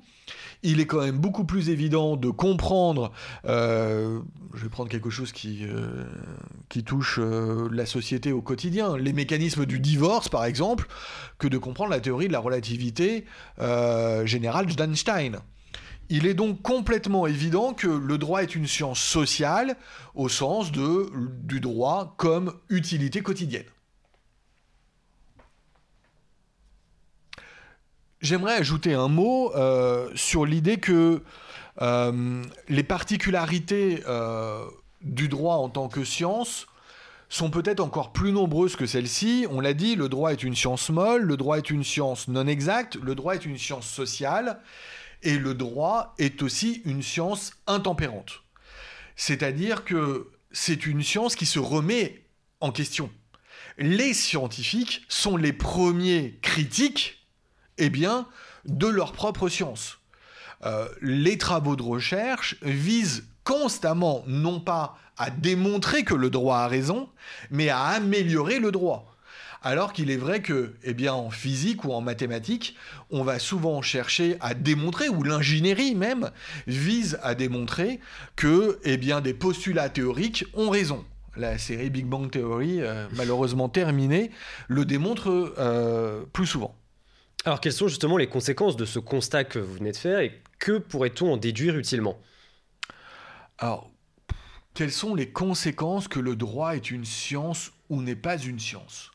il 0.66 0.80
est 0.80 0.86
quand 0.86 1.02
même 1.02 1.18
beaucoup 1.18 1.46
plus 1.46 1.70
évident 1.70 2.18
de 2.18 2.30
comprendre, 2.30 3.12
euh, 3.46 4.20
je 4.54 4.64
vais 4.64 4.70
prendre 4.70 4.90
quelque 4.90 5.10
chose 5.10 5.32
qui, 5.32 5.60
euh, 5.64 6.04
touche 6.86 7.20
euh, 7.20 7.70
la 7.72 7.86
société 7.86 8.34
au 8.34 8.42
quotidien, 8.42 8.98
les 8.98 9.14
mécanismes 9.14 9.66
du 9.66 9.80
divorce 9.80 10.28
par 10.28 10.44
exemple, 10.44 10.88
que 11.38 11.48
de 11.48 11.58
comprendre 11.58 11.92
la 11.92 12.02
théorie 12.02 12.28
de 12.28 12.34
la 12.34 12.40
relativité 12.40 13.26
générale 14.26 14.66
d'Einstein. 14.66 15.38
Il 16.10 16.28
est 16.28 16.34
donc 16.34 16.62
complètement 16.62 17.26
évident 17.26 17.74
que 17.74 17.88
le 17.88 18.18
droit 18.18 18.44
est 18.44 18.56
une 18.56 18.68
science 18.68 19.00
sociale 19.00 19.76
au 20.14 20.30
sens 20.30 20.72
de, 20.72 21.10
du 21.44 21.60
droit 21.60 22.14
comme 22.18 22.54
utilité 22.70 23.22
quotidienne. 23.22 23.66
J'aimerais 28.22 28.56
ajouter 28.56 28.94
un 28.94 29.08
mot 29.08 29.54
euh, 29.56 30.10
sur 30.16 30.46
l'idée 30.46 30.78
que 30.78 31.22
euh, 31.82 32.44
les 32.70 32.84
particularités 32.84 34.04
euh, 34.08 34.66
du 35.02 35.28
droit 35.28 35.56
en 35.56 35.70
tant 35.70 35.90
que 35.90 36.04
science 36.04 36.68
sont 37.28 37.50
peut-être 37.50 37.82
encore 37.82 38.14
plus 38.14 38.32
nombreuses 38.32 38.76
que 38.76 38.86
celles-ci. 38.86 39.46
On 39.50 39.60
l'a 39.60 39.74
dit, 39.74 39.96
le 39.96 40.08
droit 40.08 40.32
est 40.32 40.44
une 40.44 40.56
science 40.56 40.90
molle, 40.90 41.24
le 41.24 41.38
droit 41.38 41.58
est 41.58 41.70
une 41.70 41.84
science 41.84 42.28
non 42.28 42.48
exacte, 42.48 42.96
le 42.96 43.16
droit 43.16 43.36
est 43.36 43.46
une 43.46 43.58
science 43.58 43.88
sociale, 43.88 44.60
et 45.22 45.38
le 45.38 45.54
droit 45.54 46.14
est 46.18 46.42
aussi 46.42 46.82
une 46.86 47.02
science 47.02 47.54
intempérante. 47.68 48.44
C'est-à-dire 49.16 49.84
que 49.84 50.32
c'est 50.52 50.86
une 50.86 51.04
science 51.04 51.36
qui 51.36 51.46
se 51.46 51.60
remet 51.60 52.24
en 52.62 52.72
question. 52.72 53.10
Les 53.78 54.14
scientifiques 54.14 55.02
sont 55.10 55.36
les 55.36 55.52
premiers 55.52 56.40
critiques 56.42 57.25
eh 57.78 57.90
bien, 57.90 58.28
de 58.66 58.88
leur 58.88 59.12
propre 59.12 59.50
science. 59.50 60.00
Euh, 60.64 60.88
les 61.02 61.38
travaux 61.38 61.76
de 61.76 61.84
recherche 61.84 62.56
visent 62.62 63.26
constamment 63.44 64.24
non 64.28 64.60
pas 64.60 64.98
à 65.18 65.30
démontrer 65.30 66.04
que 66.04 66.16
le 66.16 66.30
droit 66.30 66.58
a 66.58 66.68
raison, 66.68 67.10
mais 67.52 67.70
à 67.70 67.82
améliorer 67.84 68.60
le 68.60 68.72
droit. 68.72 69.16
Alors 69.62 69.94
qu'il 69.94 70.12
est 70.12 70.18
vrai 70.18 70.42
que, 70.42 70.76
eh 70.84 70.94
bien, 70.94 71.14
en 71.14 71.32
physique 71.32 71.86
ou 71.86 71.92
en 71.92 72.02
mathématiques, 72.02 72.76
on 73.10 73.24
va 73.24 73.40
souvent 73.40 73.82
chercher 73.82 74.38
à 74.40 74.54
démontrer, 74.54 75.10
ou 75.10 75.24
l'ingénierie 75.24 75.96
même 75.96 76.30
vise 76.68 77.18
à 77.24 77.34
démontrer 77.34 78.00
que, 78.36 78.80
eh 78.84 78.98
bien, 78.98 79.22
des 79.22 79.34
postulats 79.34 79.90
théoriques 79.90 80.46
ont 80.54 80.70
raison. 80.70 81.04
La 81.36 81.58
série 81.58 81.90
Big 81.90 82.06
Bang 82.06 82.30
Theory, 82.30 82.82
euh, 82.82 83.08
malheureusement 83.16 83.68
terminée, 83.68 84.30
le 84.68 84.86
démontre 84.86 85.56
euh, 85.58 86.24
plus 86.32 86.46
souvent. 86.46 86.76
Alors, 87.46 87.62
quelles 87.62 87.74
sont 87.74 87.88
justement 87.88 88.18
les 88.18 88.28
conséquences 88.28 88.76
de 88.76 88.86
ce 88.86 88.98
constat 88.98 89.44
que 89.44 89.60
vous 89.60 89.76
venez 89.76 89.92
de 89.92 89.98
faire 89.98 90.20
et 90.20 90.42
que 90.58 90.80
pourrait-on 90.80 91.34
en 91.34 91.38
déduire 91.38 91.78
utilement? 91.78 92.20
Alors, 93.60 93.92
quelles 94.74 94.92
sont 94.92 95.14
les 95.14 95.30
conséquences 95.30 96.08
que 96.08 96.20
le 96.20 96.36
droit 96.36 96.76
est 96.76 96.90
une 96.90 97.06
science 97.06 97.72
ou 97.90 98.02
n'est 98.02 98.16
pas 98.16 98.40
une 98.40 98.60
science? 98.60 99.12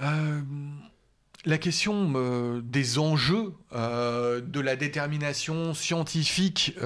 Euh, 0.00 0.40
La 1.44 1.58
question 1.58 2.12
euh, 2.14 2.60
des 2.62 3.00
enjeux 3.00 3.52
euh, 3.72 4.40
de 4.40 4.60
la 4.60 4.76
détermination 4.76 5.74
scientifique 5.74 6.78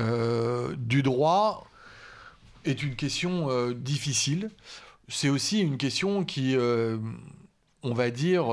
du 0.78 1.02
droit 1.02 1.66
est 2.64 2.82
une 2.82 2.96
question 2.96 3.70
difficile. 3.72 4.50
C'est 5.08 5.28
aussi 5.28 5.60
une 5.60 5.76
question 5.76 6.24
qui, 6.24 6.56
on 7.82 7.92
va 7.92 8.10
dire, 8.10 8.46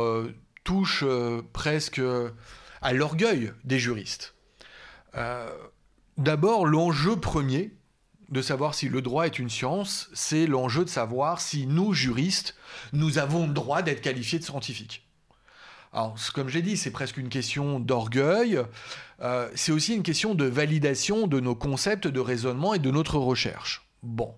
touche 0.70 1.04
euh, 1.04 1.42
presque 1.52 1.98
euh, 1.98 2.30
à 2.84 2.94
l'orgueil 2.94 3.54
des 3.64 3.80
juristes. 3.80 4.36
Euh, 5.16 5.50
d'abord, 6.20 6.68
l'enjeu 6.68 7.16
premier 7.16 7.74
de 8.30 8.44
savoir 8.44 8.76
si 8.76 8.88
le 8.88 9.02
droit 9.02 9.26
est 9.26 9.40
une 9.40 9.50
science, 9.50 10.12
c'est 10.14 10.46
l'enjeu 10.46 10.86
de 10.86 10.90
savoir 10.90 11.42
si 11.42 11.66
nous, 11.66 11.94
juristes, 11.94 12.56
nous 12.94 13.18
avons 13.18 13.48
le 13.48 13.54
droit 13.54 13.82
d'être 13.82 14.02
qualifiés 14.02 14.38
de 14.38 14.44
scientifiques. 14.44 15.08
Alors, 15.92 16.16
comme 16.36 16.50
j'ai 16.50 16.62
dit, 16.62 16.78
c'est 16.78 16.92
presque 16.92 17.18
une 17.18 17.30
question 17.30 17.80
d'orgueil, 17.80 18.62
c'est 19.56 19.72
aussi 19.72 19.96
une 19.96 20.04
question 20.04 20.36
de 20.36 20.46
validation 20.46 21.26
de 21.26 21.40
nos 21.40 21.56
concepts 21.56 22.08
de 22.08 22.20
raisonnement 22.20 22.76
et 22.76 22.80
de 22.80 22.92
notre 22.92 23.18
recherche. 23.18 23.88
Bon, 24.04 24.36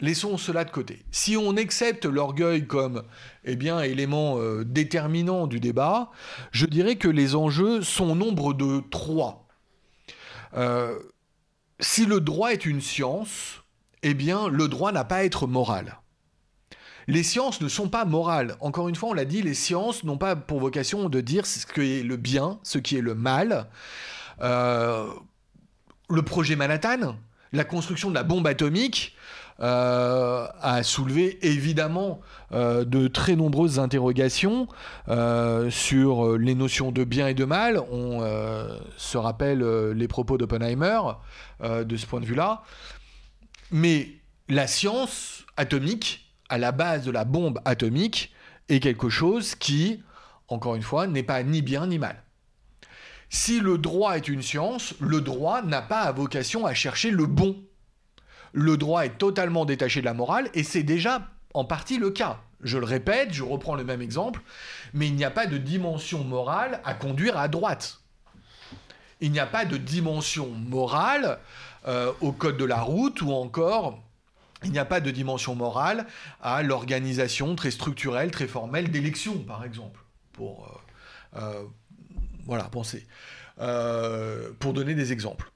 laissons 0.00 0.36
cela 0.36 0.64
de 0.64 0.70
côté. 0.70 1.04
Si 1.10 1.36
on 1.36 1.56
accepte 1.56 2.04
l'orgueil 2.04 2.66
comme 2.66 3.02
eh 3.44 3.52
élément 3.52 4.38
euh, 4.38 4.64
déterminant 4.64 5.46
du 5.46 5.60
débat, 5.60 6.10
je 6.52 6.66
dirais 6.66 6.96
que 6.96 7.08
les 7.08 7.34
enjeux 7.34 7.82
sont 7.82 8.14
nombre 8.14 8.54
de 8.54 8.82
trois. 8.90 9.46
Euh, 10.56 10.98
si 11.78 12.06
le 12.06 12.20
droit 12.20 12.52
est 12.52 12.66
une 12.66 12.80
science, 12.80 13.62
eh 14.02 14.14
bien, 14.14 14.48
le 14.48 14.68
droit 14.68 14.92
n'a 14.92 15.04
pas 15.04 15.16
à 15.16 15.24
être 15.24 15.46
moral. 15.46 15.98
Les 17.06 17.22
sciences 17.22 17.60
ne 17.60 17.68
sont 17.68 17.88
pas 17.88 18.04
morales. 18.04 18.56
Encore 18.60 18.88
une 18.88 18.94
fois, 18.94 19.10
on 19.10 19.14
l'a 19.14 19.24
dit, 19.24 19.42
les 19.42 19.54
sciences 19.54 20.04
n'ont 20.04 20.18
pas 20.18 20.36
pour 20.36 20.60
vocation 20.60 21.08
de 21.08 21.20
dire 21.20 21.46
ce 21.46 21.66
qui 21.66 21.98
est 21.98 22.02
le 22.02 22.16
bien, 22.16 22.60
ce 22.62 22.78
qui 22.78 22.96
est 22.96 23.00
le 23.00 23.14
mal. 23.14 23.68
Euh, 24.42 25.08
le 26.08 26.22
projet 26.22 26.56
Manhattan, 26.56 27.16
la 27.52 27.64
construction 27.64 28.10
de 28.10 28.14
la 28.14 28.22
bombe 28.22 28.46
atomique, 28.46 29.16
euh, 29.62 30.46
a 30.62 30.82
soulevé 30.82 31.38
évidemment 31.46 32.22
euh, 32.52 32.86
de 32.86 33.08
très 33.08 33.36
nombreuses 33.36 33.78
interrogations 33.78 34.68
euh, 35.08 35.68
sur 35.68 36.38
les 36.38 36.54
notions 36.54 36.92
de 36.92 37.04
bien 37.04 37.28
et 37.28 37.34
de 37.34 37.44
mal. 37.44 37.78
On 37.90 38.20
se 38.96 39.18
rappelle 39.18 39.62
les 39.90 40.08
propos 40.08 40.38
d'Oppenheimer 40.38 41.00
de 41.62 41.96
ce 41.96 42.06
point 42.06 42.20
de 42.20 42.26
vue-là. 42.26 42.62
Mais 43.70 44.08
la 44.48 44.66
science 44.66 45.44
atomique, 45.56 46.32
à 46.48 46.58
la 46.58 46.72
base 46.72 47.04
de 47.04 47.10
la 47.10 47.24
bombe 47.24 47.60
atomique, 47.64 48.32
est 48.68 48.80
quelque 48.80 49.08
chose 49.08 49.54
qui, 49.54 50.02
encore 50.48 50.74
une 50.74 50.82
fois, 50.82 51.06
n'est 51.06 51.22
pas 51.22 51.42
ni 51.42 51.60
bien 51.60 51.86
ni 51.86 51.98
mal. 51.98 52.22
Si 53.28 53.60
le 53.60 53.78
droit 53.78 54.16
est 54.16 54.26
une 54.26 54.42
science, 54.42 54.94
le 55.00 55.20
droit 55.20 55.62
n'a 55.62 55.82
pas 55.82 56.00
à 56.00 56.12
vocation 56.12 56.66
à 56.66 56.74
chercher 56.74 57.10
le 57.10 57.26
bon 57.26 57.62
le 58.52 58.76
droit 58.76 59.04
est 59.04 59.18
totalement 59.18 59.64
détaché 59.64 60.00
de 60.00 60.06
la 60.06 60.14
morale, 60.14 60.48
et 60.54 60.62
c'est 60.62 60.82
déjà 60.82 61.28
en 61.54 61.64
partie 61.64 61.98
le 61.98 62.10
cas. 62.10 62.40
Je 62.62 62.78
le 62.78 62.84
répète, 62.84 63.32
je 63.32 63.42
reprends 63.42 63.74
le 63.74 63.84
même 63.84 64.02
exemple, 64.02 64.40
mais 64.92 65.06
il 65.08 65.14
n'y 65.14 65.24
a 65.24 65.30
pas 65.30 65.46
de 65.46 65.56
dimension 65.56 66.24
morale 66.24 66.80
à 66.84 66.94
conduire 66.94 67.38
à 67.38 67.48
droite. 67.48 68.00
Il 69.20 69.32
n'y 69.32 69.40
a 69.40 69.46
pas 69.46 69.64
de 69.64 69.76
dimension 69.76 70.48
morale 70.48 71.38
euh, 71.86 72.12
au 72.20 72.32
code 72.32 72.56
de 72.56 72.64
la 72.64 72.80
route 72.80 73.22
ou 73.22 73.32
encore 73.32 74.02
il 74.62 74.72
n'y 74.72 74.78
a 74.78 74.84
pas 74.84 75.00
de 75.00 75.10
dimension 75.10 75.54
morale 75.54 76.06
à 76.42 76.62
l'organisation 76.62 77.56
très 77.56 77.70
structurelle, 77.70 78.30
très 78.30 78.46
formelle 78.46 78.90
d'élections, 78.90 79.38
par 79.38 79.64
exemple, 79.64 80.00
pour 80.32 80.82
euh, 81.36 81.40
euh, 81.40 81.64
voilà 82.44 82.64
penser, 82.64 83.06
pour 83.56 84.74
donner 84.74 84.94
des 84.94 85.12
exemples. 85.12 85.50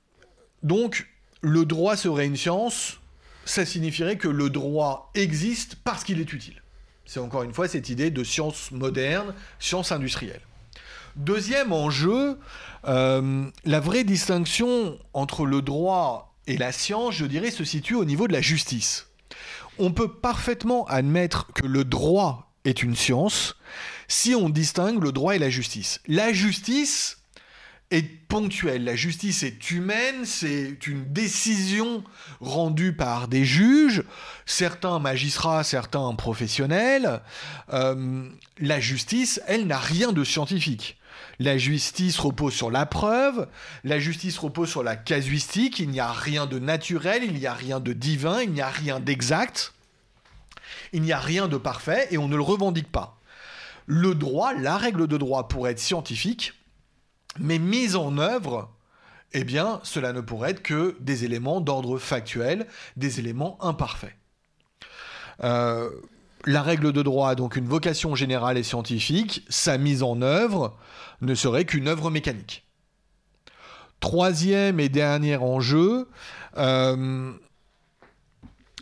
Donc, 0.62 1.06
le 1.44 1.66
droit 1.66 1.96
serait 1.96 2.26
une 2.26 2.36
science, 2.36 2.98
ça 3.44 3.66
signifierait 3.66 4.16
que 4.16 4.28
le 4.28 4.48
droit 4.48 5.10
existe 5.14 5.76
parce 5.84 6.02
qu'il 6.02 6.18
est 6.20 6.32
utile. 6.32 6.62
C'est 7.04 7.20
encore 7.20 7.42
une 7.42 7.52
fois 7.52 7.68
cette 7.68 7.90
idée 7.90 8.10
de 8.10 8.24
science 8.24 8.70
moderne, 8.70 9.34
science 9.58 9.92
industrielle. 9.92 10.40
Deuxième 11.16 11.72
enjeu, 11.72 12.38
euh, 12.88 13.44
la 13.64 13.80
vraie 13.80 14.04
distinction 14.04 14.98
entre 15.12 15.44
le 15.44 15.60
droit 15.60 16.34
et 16.46 16.56
la 16.56 16.72
science, 16.72 17.14
je 17.14 17.26
dirais, 17.26 17.50
se 17.50 17.64
situe 17.64 17.94
au 17.94 18.06
niveau 18.06 18.26
de 18.26 18.32
la 18.32 18.40
justice. 18.40 19.08
On 19.78 19.92
peut 19.92 20.08
parfaitement 20.08 20.86
admettre 20.86 21.52
que 21.52 21.66
le 21.66 21.84
droit 21.84 22.50
est 22.64 22.82
une 22.82 22.96
science 22.96 23.56
si 24.08 24.34
on 24.34 24.48
distingue 24.48 25.02
le 25.02 25.12
droit 25.12 25.36
et 25.36 25.38
la 25.38 25.50
justice. 25.50 26.00
La 26.06 26.32
justice, 26.32 27.18
est 27.94 28.02
ponctuelle. 28.02 28.84
La 28.84 28.96
justice 28.96 29.42
est 29.42 29.70
humaine, 29.70 30.24
c'est 30.24 30.86
une 30.86 31.04
décision 31.12 32.02
rendue 32.40 32.92
par 32.92 33.28
des 33.28 33.44
juges, 33.44 34.02
certains 34.46 34.98
magistrats, 34.98 35.64
certains 35.64 36.14
professionnels. 36.14 37.20
Euh, 37.72 38.28
la 38.58 38.80
justice, 38.80 39.40
elle, 39.46 39.66
n'a 39.66 39.78
rien 39.78 40.12
de 40.12 40.24
scientifique. 40.24 40.98
La 41.38 41.58
justice 41.58 42.18
repose 42.18 42.54
sur 42.54 42.70
la 42.70 42.86
preuve, 42.86 43.48
la 43.82 43.98
justice 43.98 44.38
repose 44.38 44.68
sur 44.68 44.82
la 44.82 44.96
casuistique, 44.96 45.78
il 45.78 45.90
n'y 45.90 46.00
a 46.00 46.12
rien 46.12 46.46
de 46.46 46.58
naturel, 46.58 47.22
il 47.24 47.34
n'y 47.34 47.46
a 47.46 47.54
rien 47.54 47.80
de 47.80 47.92
divin, 47.92 48.42
il 48.42 48.52
n'y 48.52 48.60
a 48.60 48.68
rien 48.68 49.00
d'exact, 49.00 49.74
il 50.92 51.02
n'y 51.02 51.12
a 51.12 51.18
rien 51.18 51.48
de 51.48 51.56
parfait 51.56 52.06
et 52.10 52.18
on 52.18 52.28
ne 52.28 52.36
le 52.36 52.42
revendique 52.42 52.90
pas. 52.90 53.20
Le 53.86 54.14
droit, 54.14 54.54
la 54.54 54.76
règle 54.76 55.06
de 55.06 55.18
droit 55.18 55.48
pour 55.48 55.68
être 55.68 55.80
scientifique, 55.80 56.52
mais 57.38 57.58
mise 57.58 57.96
en 57.96 58.18
œuvre, 58.18 58.70
eh 59.32 59.44
bien, 59.44 59.80
cela 59.82 60.12
ne 60.12 60.20
pourrait 60.20 60.52
être 60.52 60.62
que 60.62 60.96
des 61.00 61.24
éléments 61.24 61.60
d'ordre 61.60 61.98
factuel, 61.98 62.66
des 62.96 63.18
éléments 63.18 63.58
imparfaits. 63.62 64.14
Euh, 65.42 65.90
la 66.46 66.62
règle 66.62 66.92
de 66.92 67.02
droit 67.02 67.30
a 67.30 67.34
donc 67.34 67.56
une 67.56 67.66
vocation 67.66 68.14
générale 68.14 68.58
et 68.58 68.62
scientifique, 68.62 69.44
sa 69.48 69.78
mise 69.78 70.02
en 70.02 70.22
œuvre 70.22 70.76
ne 71.20 71.34
serait 71.34 71.64
qu'une 71.64 71.88
œuvre 71.88 72.10
mécanique. 72.10 72.64
Troisième 74.00 74.78
et 74.78 74.88
dernier 74.88 75.36
enjeu, 75.36 76.08
euh, 76.58 77.32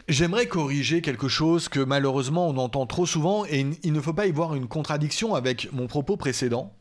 j'aimerais 0.08 0.46
corriger 0.46 1.00
quelque 1.00 1.28
chose 1.28 1.68
que 1.68 1.80
malheureusement 1.80 2.48
on 2.48 2.56
entend 2.58 2.86
trop 2.86 3.06
souvent 3.06 3.44
et 3.46 3.64
il 3.82 3.92
ne 3.92 4.00
faut 4.00 4.12
pas 4.12 4.26
y 4.26 4.32
voir 4.32 4.54
une 4.54 4.66
contradiction 4.66 5.34
avec 5.34 5.72
mon 5.72 5.86
propos 5.86 6.16
précédent. 6.16 6.74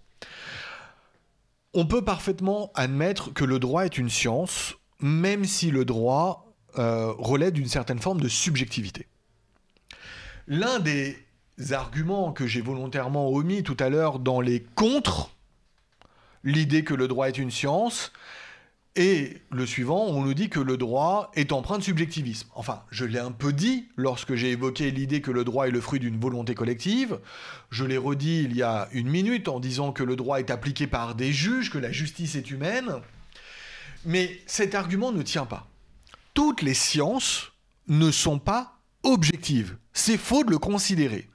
On 1.73 1.85
peut 1.85 2.03
parfaitement 2.03 2.71
admettre 2.75 3.33
que 3.33 3.45
le 3.45 3.57
droit 3.57 3.85
est 3.85 3.97
une 3.97 4.09
science, 4.09 4.75
même 4.99 5.45
si 5.45 5.71
le 5.71 5.85
droit 5.85 6.45
euh, 6.77 7.13
relève 7.17 7.53
d'une 7.53 7.67
certaine 7.67 7.99
forme 7.99 8.19
de 8.19 8.27
subjectivité. 8.27 9.07
L'un 10.47 10.79
des 10.79 11.17
arguments 11.71 12.33
que 12.33 12.45
j'ai 12.45 12.61
volontairement 12.61 13.29
omis 13.29 13.63
tout 13.63 13.77
à 13.79 13.89
l'heure 13.89 14.19
dans 14.19 14.41
les 14.41 14.63
contre 14.75 15.31
l'idée 16.43 16.83
que 16.83 16.93
le 16.93 17.07
droit 17.07 17.27
est 17.27 17.37
une 17.37 17.51
science, 17.51 18.11
et 18.97 19.37
le 19.51 19.65
suivant, 19.65 20.03
on 20.03 20.21
nous 20.21 20.33
dit 20.33 20.49
que 20.49 20.59
le 20.59 20.75
droit 20.75 21.31
est 21.35 21.53
empreint 21.53 21.77
de 21.77 21.83
subjectivisme. 21.83 22.49
Enfin, 22.55 22.83
je 22.91 23.05
l'ai 23.05 23.19
un 23.19 23.31
peu 23.31 23.53
dit 23.53 23.87
lorsque 23.95 24.35
j'ai 24.35 24.51
évoqué 24.51 24.91
l'idée 24.91 25.21
que 25.21 25.31
le 25.31 25.45
droit 25.45 25.67
est 25.67 25.71
le 25.71 25.79
fruit 25.79 25.99
d'une 26.01 26.19
volonté 26.19 26.55
collective. 26.55 27.19
Je 27.69 27.85
l'ai 27.85 27.97
redit 27.97 28.43
il 28.43 28.55
y 28.55 28.63
a 28.63 28.89
une 28.91 29.07
minute 29.07 29.47
en 29.47 29.61
disant 29.61 29.93
que 29.93 30.03
le 30.03 30.17
droit 30.17 30.39
est 30.39 30.51
appliqué 30.51 30.87
par 30.87 31.15
des 31.15 31.31
juges, 31.31 31.71
que 31.71 31.77
la 31.77 31.91
justice 31.93 32.35
est 32.35 32.51
humaine. 32.51 32.95
Mais 34.03 34.41
cet 34.45 34.75
argument 34.75 35.13
ne 35.13 35.21
tient 35.21 35.45
pas. 35.45 35.69
Toutes 36.33 36.61
les 36.61 36.73
sciences 36.73 37.53
ne 37.87 38.11
sont 38.11 38.39
pas 38.39 38.77
objectives. 39.03 39.77
C'est 39.93 40.17
faux 40.17 40.43
de 40.43 40.51
le 40.51 40.57
considérer. 40.57 41.29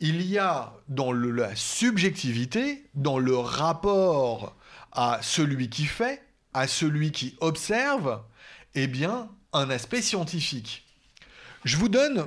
Il 0.00 0.20
y 0.20 0.36
a 0.36 0.74
dans 0.88 1.12
la 1.12 1.56
subjectivité, 1.56 2.84
dans 2.94 3.18
le 3.18 3.36
rapport 3.36 4.54
à 4.92 5.18
celui 5.22 5.70
qui 5.70 5.86
fait, 5.86 6.22
à 6.58 6.66
celui 6.66 7.12
qui 7.12 7.36
observe, 7.40 8.20
eh 8.74 8.88
bien, 8.88 9.28
un 9.52 9.70
aspect 9.70 10.02
scientifique. 10.02 10.84
Je 11.64 11.76
vous 11.76 11.88
donne 11.88 12.26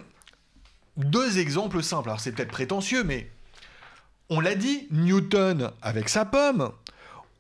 deux 0.96 1.38
exemples 1.40 1.84
simples. 1.84 2.10
Alors 2.10 2.22
c'est 2.22 2.32
peut-être 2.32 2.52
prétentieux, 2.52 3.04
mais 3.04 3.30
on 4.30 4.40
l'a 4.40 4.56
dit, 4.56 4.88
Newton 4.92 5.72
avec 5.82 6.08
sa 6.08 6.24
pomme. 6.24 6.72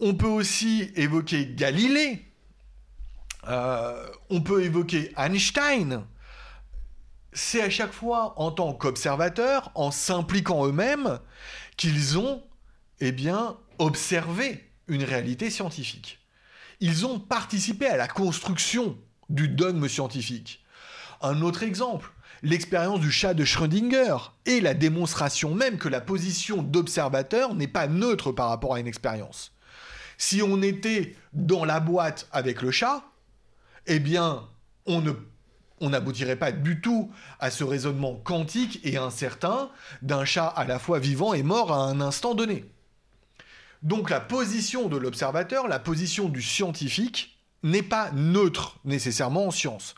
On 0.01 0.15
peut 0.15 0.27
aussi 0.27 0.91
évoquer 0.95 1.45
Galilée. 1.45 2.25
Euh, 3.47 4.07
on 4.29 4.41
peut 4.41 4.63
évoquer 4.63 5.13
Einstein. 5.15 6.05
C'est 7.33 7.61
à 7.61 7.69
chaque 7.69 7.93
fois 7.93 8.33
en 8.37 8.51
tant 8.51 8.73
qu'observateurs, 8.73 9.71
en 9.75 9.91
s'impliquant 9.91 10.67
eux-mêmes, 10.67 11.19
qu'ils 11.77 12.17
ont, 12.17 12.43
eh 12.99 13.13
bien, 13.13 13.55
observé 13.79 14.69
une 14.87 15.05
réalité 15.05 15.49
scientifique 15.49 16.20
ils 16.81 17.05
ont 17.05 17.19
participé 17.19 17.85
à 17.85 17.95
la 17.95 18.07
construction 18.07 18.97
du 19.29 19.47
dogme 19.47 19.87
scientifique. 19.87 20.65
Un 21.21 21.41
autre 21.43 21.61
exemple, 21.63 22.11
l'expérience 22.41 22.99
du 22.99 23.11
chat 23.11 23.35
de 23.35 23.45
Schrödinger 23.45 24.17
et 24.47 24.59
la 24.59 24.73
démonstration 24.73 25.53
même 25.53 25.77
que 25.77 25.87
la 25.87 26.01
position 26.01 26.63
d'observateur 26.63 27.53
n'est 27.53 27.67
pas 27.67 27.87
neutre 27.87 28.31
par 28.31 28.49
rapport 28.49 28.73
à 28.73 28.79
une 28.79 28.87
expérience. 28.87 29.53
Si 30.17 30.41
on 30.41 30.61
était 30.61 31.15
dans 31.33 31.65
la 31.65 31.79
boîte 31.79 32.27
avec 32.31 32.61
le 32.61 32.71
chat, 32.71 33.03
eh 33.85 33.99
bien, 33.99 34.47
on 34.85 35.03
on 35.83 35.89
n'aboutirait 35.89 36.35
pas 36.35 36.51
du 36.51 36.79
tout 36.79 37.11
à 37.39 37.49
ce 37.49 37.63
raisonnement 37.63 38.13
quantique 38.15 38.79
et 38.83 38.97
incertain 38.97 39.71
d'un 40.03 40.25
chat 40.25 40.45
à 40.45 40.63
la 40.63 40.77
fois 40.77 40.99
vivant 40.99 41.33
et 41.33 41.41
mort 41.41 41.73
à 41.73 41.83
un 41.85 42.01
instant 42.01 42.35
donné. 42.35 42.65
Donc 43.81 44.09
la 44.09 44.19
position 44.19 44.87
de 44.87 44.97
l'observateur, 44.97 45.67
la 45.67 45.79
position 45.79 46.29
du 46.29 46.41
scientifique, 46.41 47.37
n'est 47.63 47.83
pas 47.83 48.11
neutre 48.11 48.79
nécessairement 48.85 49.47
en 49.47 49.51
science. 49.51 49.95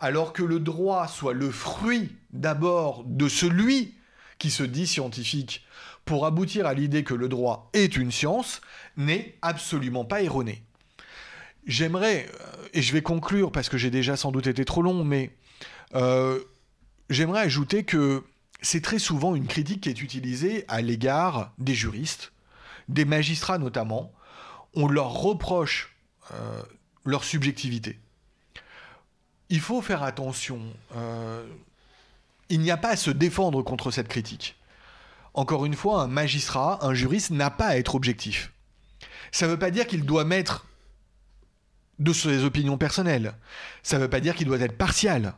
Alors 0.00 0.32
que 0.32 0.42
le 0.42 0.60
droit 0.60 1.08
soit 1.08 1.32
le 1.32 1.50
fruit 1.50 2.14
d'abord 2.32 3.04
de 3.04 3.28
celui 3.28 3.94
qui 4.38 4.50
se 4.50 4.62
dit 4.62 4.86
scientifique 4.86 5.64
pour 6.04 6.26
aboutir 6.26 6.66
à 6.66 6.74
l'idée 6.74 7.04
que 7.04 7.14
le 7.14 7.28
droit 7.28 7.70
est 7.72 7.96
une 7.96 8.12
science, 8.12 8.60
n'est 8.96 9.36
absolument 9.42 10.04
pas 10.04 10.22
erroné. 10.22 10.62
J'aimerais, 11.66 12.28
euh, 12.40 12.68
et 12.74 12.82
je 12.82 12.92
vais 12.92 13.02
conclure 13.02 13.50
parce 13.50 13.68
que 13.68 13.76
j'ai 13.76 13.90
déjà 13.90 14.16
sans 14.16 14.30
doute 14.30 14.46
été 14.46 14.64
trop 14.64 14.82
long, 14.82 15.02
mais 15.02 15.30
euh, 15.94 16.38
j'aimerais 17.10 17.40
ajouter 17.40 17.82
que 17.82 18.22
c'est 18.62 18.82
très 18.82 19.00
souvent 19.00 19.34
une 19.34 19.48
critique 19.48 19.80
qui 19.82 19.88
est 19.88 20.00
utilisée 20.00 20.64
à 20.68 20.80
l'égard 20.80 21.52
des 21.58 21.74
juristes 21.74 22.32
des 22.88 23.04
magistrats 23.04 23.58
notamment, 23.58 24.12
on 24.74 24.88
leur 24.88 25.10
reproche 25.12 25.96
euh, 26.32 26.62
leur 27.04 27.24
subjectivité. 27.24 27.98
Il 29.48 29.60
faut 29.60 29.80
faire 29.80 30.02
attention. 30.02 30.60
Euh, 30.96 31.46
il 32.48 32.60
n'y 32.60 32.70
a 32.70 32.76
pas 32.76 32.90
à 32.90 32.96
se 32.96 33.10
défendre 33.10 33.62
contre 33.62 33.90
cette 33.90 34.08
critique. 34.08 34.56
Encore 35.34 35.66
une 35.66 35.74
fois, 35.74 36.02
un 36.02 36.06
magistrat, 36.06 36.78
un 36.82 36.94
juriste 36.94 37.30
n'a 37.30 37.50
pas 37.50 37.66
à 37.66 37.76
être 37.76 37.94
objectif. 37.94 38.52
Ça 39.32 39.46
ne 39.46 39.52
veut 39.52 39.58
pas 39.58 39.70
dire 39.70 39.86
qu'il 39.86 40.04
doit 40.04 40.24
mettre 40.24 40.66
de 41.98 42.12
ses 42.12 42.44
opinions 42.44 42.78
personnelles. 42.78 43.34
Ça 43.82 43.96
ne 43.96 44.02
veut 44.02 44.10
pas 44.10 44.20
dire 44.20 44.34
qu'il 44.34 44.46
doit 44.46 44.60
être 44.60 44.76
partial. 44.76 45.34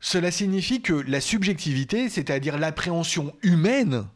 Cela 0.00 0.30
signifie 0.30 0.80
que 0.80 0.94
la 0.94 1.20
subjectivité, 1.20 2.08
c'est-à-dire 2.08 2.58
l'appréhension 2.58 3.34
humaine 3.42 4.06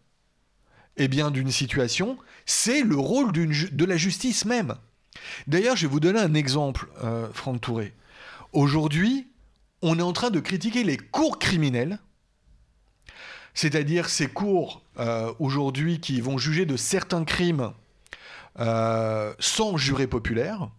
eh 0.96 1.08
bien, 1.08 1.30
d'une 1.30 1.50
situation, 1.50 2.18
c'est 2.46 2.82
le 2.82 2.96
rôle 2.96 3.32
de 3.32 3.84
la 3.84 3.96
justice 3.96 4.44
même. 4.44 4.74
D'ailleurs, 5.46 5.76
je 5.76 5.86
vais 5.86 5.92
vous 5.92 6.00
donner 6.00 6.20
un 6.20 6.34
exemple, 6.34 6.88
euh, 7.02 7.28
Franck 7.32 7.60
Touré. 7.60 7.94
Aujourd'hui, 8.52 9.28
on 9.82 9.98
est 9.98 10.02
en 10.02 10.12
train 10.12 10.30
de 10.30 10.40
critiquer 10.40 10.84
les 10.84 10.96
cours 10.96 11.38
criminels, 11.38 11.98
c'est-à-dire 13.54 14.08
ces 14.08 14.28
cours 14.28 14.82
euh, 14.98 15.32
aujourd'hui 15.38 16.00
qui 16.00 16.20
vont 16.20 16.38
juger 16.38 16.66
de 16.66 16.76
certains 16.76 17.24
crimes 17.24 17.72
euh, 18.58 19.34
sans 19.38 19.76
juré 19.76 20.06
populaire, 20.06 20.70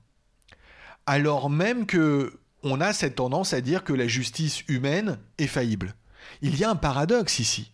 alors 1.05 1.49
même 1.49 1.85
que 1.85 2.39
on 2.63 2.81
a 2.81 2.93
cette 2.93 3.15
tendance 3.15 3.53
à 3.53 3.61
dire 3.61 3.83
que 3.83 3.93
la 3.93 4.07
justice 4.07 4.63
humaine 4.67 5.19
est 5.37 5.47
faillible. 5.47 5.93
Il 6.41 6.57
y 6.57 6.63
a 6.63 6.69
un 6.71 6.75
paradoxe 6.75 7.37
ici 7.37 7.71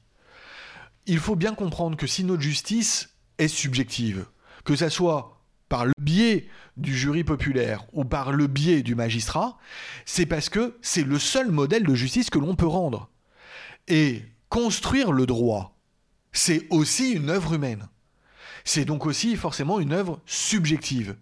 il 1.05 1.19
faut 1.19 1.35
bien 1.35 1.53
comprendre 1.53 1.97
que 1.97 2.07
si 2.07 2.23
notre 2.23 2.41
justice 2.41 3.15
est 3.37 3.47
subjective, 3.47 4.25
que 4.63 4.75
ça 4.75 4.89
soit 4.89 5.41
par 5.69 5.85
le 5.85 5.93
biais 5.97 6.47
du 6.77 6.95
jury 6.95 7.23
populaire 7.23 7.85
ou 7.93 8.03
par 8.03 8.31
le 8.31 8.47
biais 8.47 8.83
du 8.83 8.93
magistrat, 8.93 9.57
c'est 10.05 10.25
parce 10.25 10.49
que 10.49 10.77
c'est 10.81 11.03
le 11.03 11.17
seul 11.17 11.49
modèle 11.49 11.83
de 11.83 11.95
justice 11.95 12.29
que 12.29 12.39
l'on 12.39 12.55
peut 12.55 12.67
rendre. 12.67 13.09
Et 13.87 14.23
construire 14.49 15.11
le 15.11 15.25
droit, 15.25 15.79
c'est 16.33 16.67
aussi 16.69 17.13
une 17.13 17.29
œuvre 17.29 17.53
humaine. 17.53 17.87
C'est 18.63 18.85
donc 18.85 19.05
aussi 19.05 19.35
forcément 19.35 19.79
une 19.79 19.93
œuvre 19.93 20.21
subjective. 20.25 21.15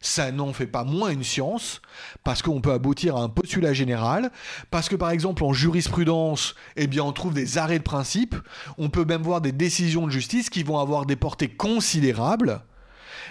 Ça 0.00 0.32
n'en 0.32 0.52
fait 0.52 0.66
pas 0.66 0.84
moins 0.84 1.10
une 1.10 1.24
science, 1.24 1.80
parce 2.24 2.42
qu'on 2.42 2.60
peut 2.60 2.72
aboutir 2.72 3.16
à 3.16 3.22
un 3.22 3.28
postulat 3.28 3.72
général, 3.72 4.30
parce 4.70 4.88
que 4.88 4.96
par 4.96 5.10
exemple 5.10 5.44
en 5.44 5.52
jurisprudence, 5.52 6.54
eh 6.76 6.88
on 7.00 7.12
trouve 7.12 7.34
des 7.34 7.58
arrêts 7.58 7.78
de 7.78 7.84
principe, 7.84 8.34
on 8.78 8.88
peut 8.88 9.04
même 9.04 9.22
voir 9.22 9.40
des 9.40 9.52
décisions 9.52 10.06
de 10.06 10.12
justice 10.12 10.50
qui 10.50 10.62
vont 10.62 10.78
avoir 10.78 11.06
des 11.06 11.16
portées 11.16 11.48
considérables 11.48 12.62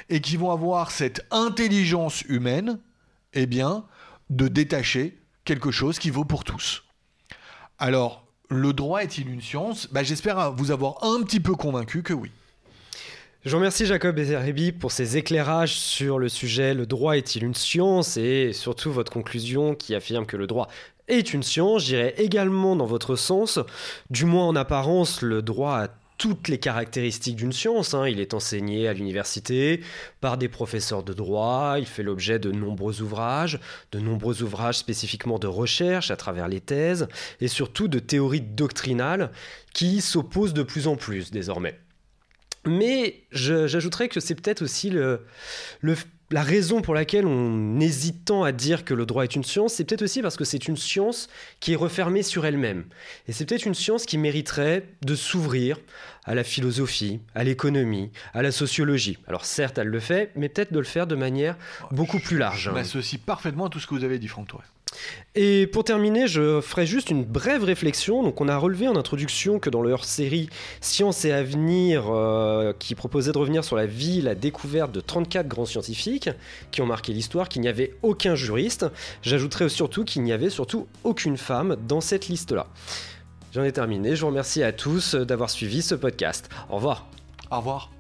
et 0.10 0.22
qui 0.22 0.38
vont 0.38 0.52
avoir 0.52 0.92
cette 0.92 1.26
intelligence 1.32 2.22
humaine, 2.24 2.80
eh 3.34 3.46
bien, 3.46 3.86
de 4.30 4.48
détacher 4.48 5.20
quelque 5.44 5.72
chose 5.72 6.00
qui 6.00 6.10
vaut 6.10 6.26
pour 6.26 6.44
tous. 6.44 6.84
Alors, 7.78 8.26
le 8.50 8.74
droit 8.74 9.02
est-il 9.04 9.30
une 9.30 9.42
science? 9.42 9.88
Bah, 9.92 10.04
J'espère 10.04 10.52
vous 10.52 10.72
avoir 10.72 11.04
un 11.04 11.24
petit 11.24 11.40
peu 11.40 11.56
convaincu 11.56 12.04
que 12.04 12.14
oui. 12.14 12.32
Je 13.46 13.56
remercie 13.56 13.86
Jacob 13.86 14.18
Ezerebi 14.18 14.72
pour 14.72 14.92
ces 14.92 15.18
éclairages 15.18 15.76
sur 15.76 16.18
le 16.18 16.30
sujet 16.30 16.74
le 16.74 16.88
droit 16.88 17.16
est-il 17.16 17.44
une 17.44 17.54
science? 17.54 18.18
Et 18.18 18.54
surtout 18.54 18.92
votre 18.92 19.12
conclusion 19.12 19.76
qui 19.76 19.94
affirme 19.94 20.26
que 20.26 20.36
le 20.36 20.48
droit 20.48 20.68
est 21.08 21.32
une 21.32 21.44
science. 21.44 21.84
Je 21.84 21.90
dirais 21.90 22.16
également 22.18 22.76
dans 22.76 22.88
votre 22.88 23.16
sens, 23.16 23.60
du 24.10 24.26
moins 24.26 24.48
en 24.48 24.56
apparence, 24.56 25.22
le 25.22 25.44
droit 25.44 25.76
a 25.76 25.90
toutes 26.18 26.48
les 26.48 26.58
caractéristiques 26.58 27.36
d'une 27.36 27.54
science. 27.54 27.94
Hein. 27.94 28.08
Il 28.08 28.20
est 28.20 28.34
enseigné 28.34 28.88
à 28.88 28.94
l'université 28.94 29.82
par 30.22 30.40
des 30.40 30.50
professeurs 30.50 31.04
de 31.04 31.14
droit, 31.14 31.76
il 31.78 31.86
fait 31.86 32.02
l'objet 32.02 32.40
de 32.40 32.52
nombreux 32.52 33.04
ouvrages, 33.04 33.60
de 33.92 34.00
nombreux 34.00 34.42
ouvrages 34.42 34.80
spécifiquement 34.80 35.38
de 35.38 35.46
recherche 35.46 36.10
à 36.10 36.16
travers 36.16 36.48
les 36.48 36.62
thèses, 36.62 37.08
et 37.42 37.48
surtout 37.48 37.90
de 37.90 38.00
théories 38.00 38.42
doctrinales 38.42 39.30
qui 39.72 40.02
s'opposent 40.02 40.56
de 40.56 40.64
plus 40.64 40.88
en 40.88 40.96
plus 40.96 41.30
désormais. 41.30 41.78
Mais 42.66 43.24
j'ajouterais 43.32 44.10
que 44.10 44.20
c'est 44.20 44.36
peut-être 44.36 44.62
aussi 44.62 44.90
le, 44.90 45.22
la 46.32 46.42
raison 46.42 46.82
pour 46.82 46.96
laquelle 46.96 47.26
on 47.28 47.80
hésite 47.80 48.26
tant 48.26 48.44
à 48.44 48.52
dire 48.52 48.84
que 48.84 48.94
le 48.94 49.06
droit 49.06 49.24
est 49.24 49.36
une 49.36 49.44
science, 49.44 49.74
c'est 49.74 49.84
peut-être 49.84 50.02
aussi 50.02 50.22
parce 50.22 50.38
que 50.38 50.44
c'est 50.44 50.68
une 50.68 50.78
science 50.78 51.30
qui 51.60 51.74
est 51.74 51.76
refermée 51.76 52.24
sur 52.24 52.46
elle-même. 52.46 52.86
Et 53.28 53.32
c'est 53.32 53.46
peut-être 53.46 53.66
une 53.66 53.76
science 53.76 54.06
qui 54.06 54.18
mériterait 54.18 54.88
de 55.04 55.16
s'ouvrir 55.16 55.78
à 56.24 56.34
la 56.34 56.44
philosophie, 56.44 57.20
à 57.36 57.44
l'économie, 57.44 58.12
à 58.34 58.42
la 58.42 58.52
sociologie. 58.52 59.20
Alors 59.28 59.46
certes, 59.46 59.78
elle 59.78 59.88
le 59.88 60.00
fait, 60.00 60.32
mais 60.36 60.50
peut-être 60.50 60.74
de 60.74 60.80
le 60.80 60.86
faire 60.86 61.06
de 61.06 61.16
manière 61.16 61.58
beaucoup 61.92 62.20
plus 62.20 62.38
large. 62.38 62.64
Je 62.64 62.72
m'associe 62.72 63.22
parfaitement 63.22 63.68
à 63.68 63.70
tout 63.70 63.80
ce 63.80 63.86
que 63.86 63.94
vous 63.94 64.04
avez 64.04 64.18
dit, 64.18 64.28
Franck 64.28 64.48
Touré. 64.48 64.64
Et 65.36 65.68
pour 65.68 65.84
terminer, 65.84 66.28
je 66.28 66.62
ferai 66.62 66.86
juste 66.86 67.10
une 67.10 67.24
brève 67.24 67.64
réflexion. 67.64 68.24
Donc, 68.24 68.40
on 68.40 68.48
a 68.48 68.58
relevé 68.58 68.88
en 68.88 68.96
introduction 68.96 69.60
que 69.60 69.70
dans 69.70 69.82
leur 69.82 70.06
série 70.06 70.50
Science 70.82 71.26
et 71.26 71.32
Avenir, 71.32 72.06
euh, 72.10 72.74
qui 72.80 72.96
proposait 72.96 73.32
de 73.32 73.38
revenir 73.38 73.64
sur 73.64 73.76
la 73.76 73.86
vie, 73.86 74.22
la 74.22 74.36
découverte 74.36 74.92
de 74.92 75.02
34 75.02 75.48
grands 75.48 75.66
scientifiques 75.66 76.30
qui 76.72 76.82
ont 76.82 76.86
marqué 76.86 77.12
l'histoire, 77.12 77.50
qu'il 77.50 77.62
n'y 77.62 77.68
avait 77.68 77.94
aucun 78.02 78.36
juriste. 78.36 78.86
J'ajouterai 79.22 79.70
surtout 79.70 80.06
qu'il 80.06 80.24
n'y 80.24 80.32
avait 80.32 80.50
surtout 80.50 80.88
aucune 81.04 81.38
femme 81.38 81.76
dans 81.88 82.02
cette 82.02 82.28
liste-là. 82.28 82.68
J'en 83.54 83.64
ai 83.64 83.72
terminé. 83.72 84.16
Je 84.16 84.22
vous 84.22 84.28
remercie 84.28 84.64
à 84.64 84.72
tous 84.72 85.16
d'avoir 85.16 85.50
suivi 85.50 85.82
ce 85.82 85.96
podcast. 85.96 86.50
Au 86.70 86.76
revoir. 86.76 87.08
Au 87.52 87.58
revoir. 87.58 87.95